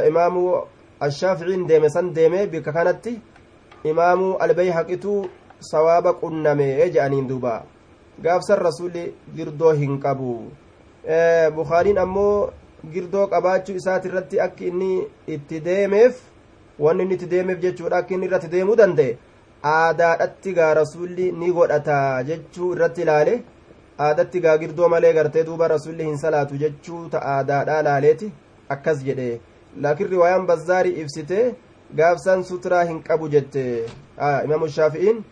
imaamu 0.09 0.46
ashaaficiin 1.00 1.66
deeme 1.68 1.88
san 1.90 2.14
deeme 2.14 2.46
bikka 2.46 2.72
kanatti 2.72 3.18
imaamu 3.84 4.32
albayhaqitu 4.46 5.18
sawaaba 5.72 6.12
qunname 6.22 6.66
jedhaniin 6.78 7.28
duuba 7.28 7.62
gaafsan 8.22 8.59
rasuulli 8.68 9.05
girdoo 9.36 9.72
hin 9.84 9.98
qabu 9.98 10.32
bukaariin 11.57 11.98
ammoo 11.98 12.50
girdoo 12.95 13.26
qabaachuu 13.33 13.76
isaati 13.80 14.09
irratti 14.09 14.41
akka 14.47 14.64
inni 14.70 14.93
itti 15.37 15.61
deemeef 15.66 16.14
wanni 16.85 17.03
inni 17.05 17.14
itti 17.18 17.26
deemeef 17.35 17.59
jechuudha 17.64 17.97
akka 18.03 18.14
inni 18.14 18.26
irratti 18.30 18.49
deemuu 18.55 18.76
danda'e 18.83 19.16
aadaadhatti 19.72 20.53
gaa 20.59 20.74
rasuulli 20.80 21.26
ni 21.41 21.51
godhata 21.59 21.99
jechuu 22.30 22.72
irratti 22.76 23.03
ilaale 23.07 23.35
aadatti 24.07 24.41
gaa 24.47 24.57
girdoo 24.62 24.89
malee 24.95 25.12
gartee 25.18 25.45
duuba 25.51 25.68
rasuulli 25.74 26.05
hin 26.11 26.18
salaatu 26.24 26.57
jechuu 26.64 27.03
ta 27.12 27.22
aadaadhaa 27.35 27.83
laaleeti 27.89 28.33
akkas 28.76 29.05
jedhe 29.09 29.28
laakiin 29.87 30.11
riwaayaan 30.14 30.47
bazzaarii 30.51 30.97
ibsite 31.05 31.39
gaafsan 32.01 32.45
suturaa 32.51 32.85
hin 32.91 33.03
qabu 33.09 33.28
jette 33.37 33.62
imaamu 34.45 34.68
shaafi'iin 34.78 35.22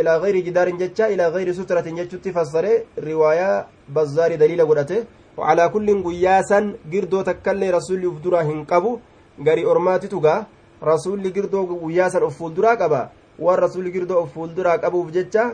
ilaa 0.00 0.18
gayri 0.24 0.42
jidaarin 0.48 0.78
jecha 0.82 1.08
ilaa 1.14 1.30
gayri 1.36 1.54
suturatin 1.54 1.96
jechutti 2.00 2.32
fassare 2.32 2.74
riwaayaa 3.08 3.66
bazzaarii 4.00 4.36
daliila 4.42 4.64
godhate 4.72 4.98
wacalaa 5.38 5.68
kulliin 5.74 6.02
guyyaa 6.02 6.42
san 6.42 6.74
girdoo 6.90 7.22
takkallee 7.22 7.70
rasuulli 7.78 8.06
uf 8.06 8.20
duraa 8.24 8.42
hin 8.50 8.64
qabu 8.66 9.00
gari 9.48 9.64
ormaatitu 9.72 10.20
gaa 10.20 10.46
rasuulli 10.90 11.30
girdoo 11.32 11.64
guyyaa 11.66 12.10
san 12.10 12.22
of 12.22 12.36
fuulduraa 12.38 12.76
qaba. 12.76 13.10
Waan 13.38 13.58
rasuulli 13.60 13.90
girdoo 13.92 14.22
of 14.22 14.32
fuulduraa 14.34 14.78
qabuuf 14.78 15.10
jecha 15.16 15.44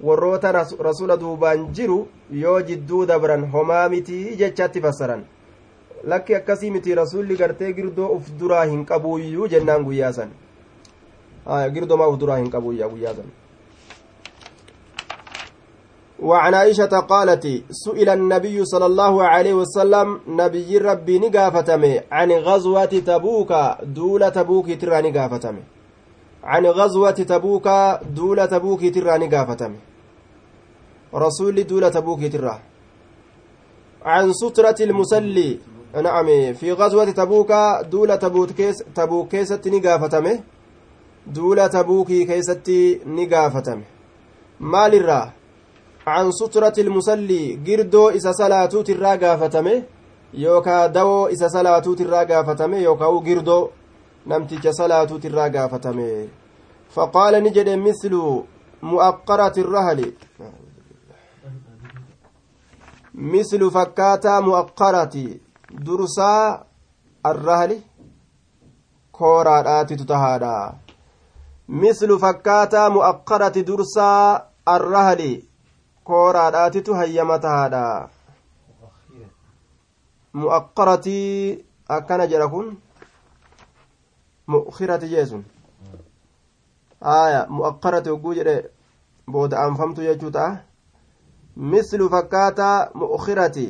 warroota 0.00 0.52
rasuula 0.88 1.16
duubaan 1.22 1.66
jiru 1.78 1.98
yoo 2.42 2.60
jidduu 2.68 3.06
dabran 3.06 3.44
homaa 3.52 3.88
mitii 3.88 4.36
jechaatti 4.36 4.80
fassaran. 4.80 5.24
Lakki 6.04 6.34
akkasii 6.34 6.70
miti 6.70 6.94
rasuulli 6.94 7.36
gartee 7.36 7.72
girdoo 7.72 8.08
uf 8.16 8.30
duraa 8.40 8.64
hin 8.64 8.84
qabuuyyuu 8.90 9.48
jennaan 9.48 9.84
guyyaa 9.84 10.12
san. 10.12 10.30
Girdoo 11.74 11.96
maa 11.96 12.08
uf 12.08 12.18
وعن 16.22 16.54
عائشة 16.54 16.94
قالت 17.00 17.62
سئل 17.70 18.08
النبي 18.08 18.64
صلى 18.64 18.86
الله 18.86 19.24
عليه 19.24 19.54
وسلم 19.54 20.20
نبي 20.28 20.78
ربي 20.78 21.18
نقافتم 21.18 21.82
عن 22.12 22.30
غزوة 22.32 22.84
تبوك 22.84 23.52
دولة 23.82 24.28
تبوك 24.28 24.66
ترى 24.80 25.10
نقافتم 25.10 25.56
عن 26.44 26.66
غزوة 26.66 27.10
تبوك 27.10 27.68
دولة 28.10 28.46
تبوك 28.46 28.80
ترى 28.94 29.18
نقافتم 29.18 29.72
رسول 31.14 31.66
دولة 31.66 31.88
تبوك 31.88 32.20
ترى. 32.32 32.58
عن 34.02 34.32
سترة 34.32 34.76
المسلي. 34.80 35.58
نعم 36.02 36.52
في 36.52 36.72
غزوة 36.72 37.10
تبوك 37.10 37.52
دولة 37.90 38.16
تبوك 38.16 38.50
كيس 38.50 38.76
تبوك 38.94 39.28
كيست 39.28 39.68
نقافتم 39.68 40.38
دولة 41.26 41.66
تبوك 41.66 42.06
كيست 42.08 42.70
نقافتم 43.06 43.82
مال 44.60 44.94
الراه 44.94 45.37
عن 46.14 46.26
سترة 46.32 46.76
المصلي 46.78 47.44
قردو 47.66 48.08
إسا 48.16 48.32
صلاتو 48.32 48.82
ترى 48.82 49.12
قافتمه 49.22 49.82
يوكا 50.34 50.86
دو 50.86 51.26
إسا 51.26 51.48
صلاتو 51.48 51.94
ترى 51.94 52.20
قافتمه 52.30 52.76
يوكا 52.76 53.06
قردو 53.26 53.60
نمتج 54.26 54.64
صلاتو 54.68 55.16
ترى 55.24 55.44
قافتمه 55.54 56.28
فقال 56.90 57.42
نجد 57.44 57.68
مثل 57.68 58.42
مؤقرة 58.82 59.52
الرهل. 59.58 60.12
مثل 63.14 63.70
فكاتا 63.70 64.40
مؤقرة 64.40 65.14
درسا 65.70 66.64
الرهل. 67.26 67.80
كورا 69.12 69.80
آتي 69.80 69.96
تتهادا. 69.96 70.74
مثل 71.68 72.18
فكاتا 72.18 72.88
مؤقرة 72.88 73.48
درسا 73.48 74.42
الرهل. 74.68 75.42
Kooraadhaatitu 76.08 76.94
hayyama 76.98 77.38
tahaadha 77.44 77.82
mu'aqqaratii 80.42 81.64
akkana 81.96 82.26
jedha 82.32 82.48
kun 82.54 82.66
mu'kirati 84.54 85.08
jeesun 85.14 85.42
aya 87.16 87.40
mu'aqqarati 87.58 88.10
hogguu 88.14 88.34
jedhe 88.38 88.56
booda 89.32 89.60
anfamtu 89.66 90.06
jechuu 90.08 90.30
ta'a 90.36 90.50
mislu 91.72 92.08
fakkaataa 92.14 92.76
mu'kirati 93.00 93.66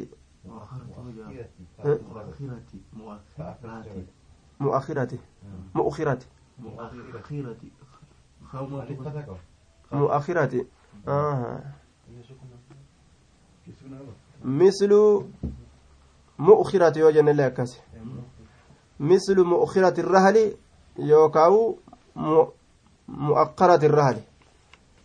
mu'akhirati 4.61 5.19
mu'akhirati 5.75 6.17
خومة 8.53 8.81
mu'akhirati 9.93 10.67
آه. 11.09 11.61
Mislu 14.45 15.01
mu'khirati 16.39 17.01
yoo 17.01 17.13
jennellee 17.13 17.47
akkas 17.47 17.81
mislu 18.99 19.45
mu'khirati 19.45 20.01
irrahali 20.01 20.45
yookaawu 21.11 21.63
mu'aqqarati 23.27 23.87
irrahali 23.87 24.23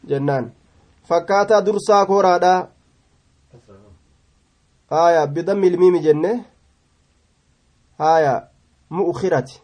jennaan 0.08 0.52
fakkaataa 1.10 1.66
dursaa 1.66 2.06
kooraadha 2.06 2.54
haya 4.90 5.28
bidammi 5.28 5.68
ilmiimi 5.68 6.00
jenne 6.00 6.46
haya 7.98 8.50
mu'khirati 8.90 9.62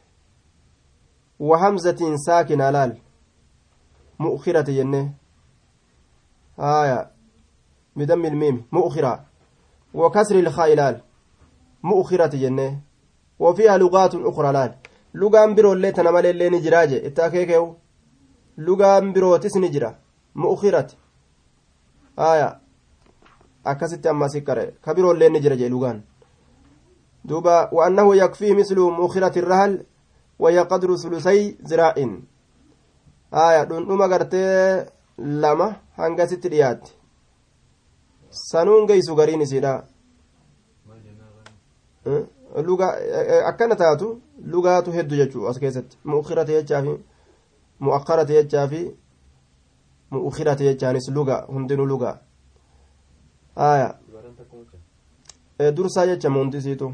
hamzatiin 1.60 2.18
saakina 2.26 2.72
laal 2.72 2.94
mu'khirati 4.20 4.76
jenne 4.76 5.02
haya 6.58 7.10
بدم 8.00 8.26
الميم 8.26 8.66
مؤخرة 8.72 9.14
وكسر 9.94 10.36
الخاء 10.40 10.74
لال 10.80 10.96
مؤخرة 11.84 12.34
جنة 12.44 12.80
وفيها 13.40 13.78
لغات 13.78 14.14
أخرى 14.16 14.52
لال 14.54 14.72
لغان 15.14 15.56
برو 15.56 15.74
اللي 15.74 15.92
تنمال 15.92 16.26
اللي 16.26 16.50
نجراجة 16.50 17.08
اتاكيكيو 17.08 17.76
لغان 18.58 19.14
برو 19.14 19.36
تسنجرا 19.38 19.92
مؤخرة 20.36 20.88
آية 22.20 22.50
akkasitti 23.64 24.08
ammaa 24.10 24.30
sikkare 24.30 24.74
ka 24.82 24.94
biroollee 24.94 25.30
ni 25.30 25.40
jira 25.42 25.56
jee 25.56 25.70
lugaan 25.70 26.02
duuba 27.26 27.70
waannahu 27.72 28.16
yakfii 28.16 28.54
mislu 28.54 28.92
muukirati 28.92 29.42
rahal 29.42 29.74
waya 30.40 30.66
qadru 30.66 30.98
sulusay 30.98 31.58
ziraa'in 31.70 32.14
aya 33.32 33.66
dhundhuma 33.66 34.08
gartee 34.08 34.86
lama 35.18 35.76
hangasitti 35.98 36.50
dhiyaatti 36.50 36.92
sanuun 38.30 38.88
geeysu 38.88 39.16
gariin 39.16 39.42
isiidha 39.42 39.74
akkana 43.46 43.76
taatu 43.76 44.22
lugaatu 44.46 44.92
heddu 44.92 45.16
jechuu 45.16 45.48
as 45.48 45.60
keessatti 45.60 45.98
mu'ukhirate 46.04 46.54
jechaa 46.58 46.82
fi 46.82 46.94
mu'akkarate 47.80 48.34
jechaa 48.34 48.68
fi 48.68 48.82
mu'ukhirate 50.12 50.64
jechaanis 50.70 51.10
luga 51.18 51.36
hundinuu 51.54 51.86
luga 51.86 52.12
aya 53.56 53.90
dursaa 55.78 56.06
jecha 56.10 56.30
hundisiitu 56.30 56.88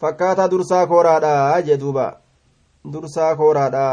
fakkaataa 0.00 0.50
dursaa 0.50 0.86
kooraadha 0.86 1.62
jee 1.66 1.78
duuba 1.84 2.06
dursaa 2.92 3.36
kooraadha 3.36 3.86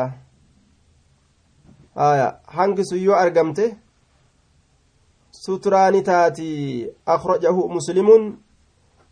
aya 2.08 2.28
hangi 2.58 2.86
sun 2.90 3.04
yoo 3.08 3.16
argamte 3.24 3.66
suturaani 5.34 6.02
taati 6.04 6.88
akhrajahu 7.06 7.70
muslimun 7.70 8.38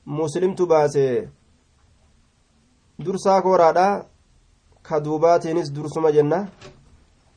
muslimtu 0.05 0.65
baase. 0.67 1.29
Dursaa 2.99 3.41
kooraadha 3.41 4.05
ka 4.81 4.99
duubaatiinis 4.99 5.73
dursuma 5.73 6.11
jenna 6.11 6.47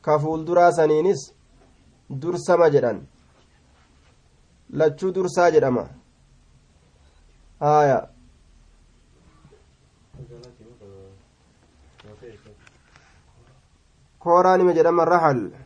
ka 0.01 0.19
fuulduraa 0.19 0.71
saniinis 0.71 1.33
dursama 2.21 2.69
jedhan. 2.69 3.07
Lachuu 4.69 5.11
dursaa 5.11 5.51
jedhama. 5.51 5.89
Aya 7.59 8.09
kooraa 14.19 14.57
nima 14.57 14.73
jedhama 14.73 15.05
rahal 15.05 15.64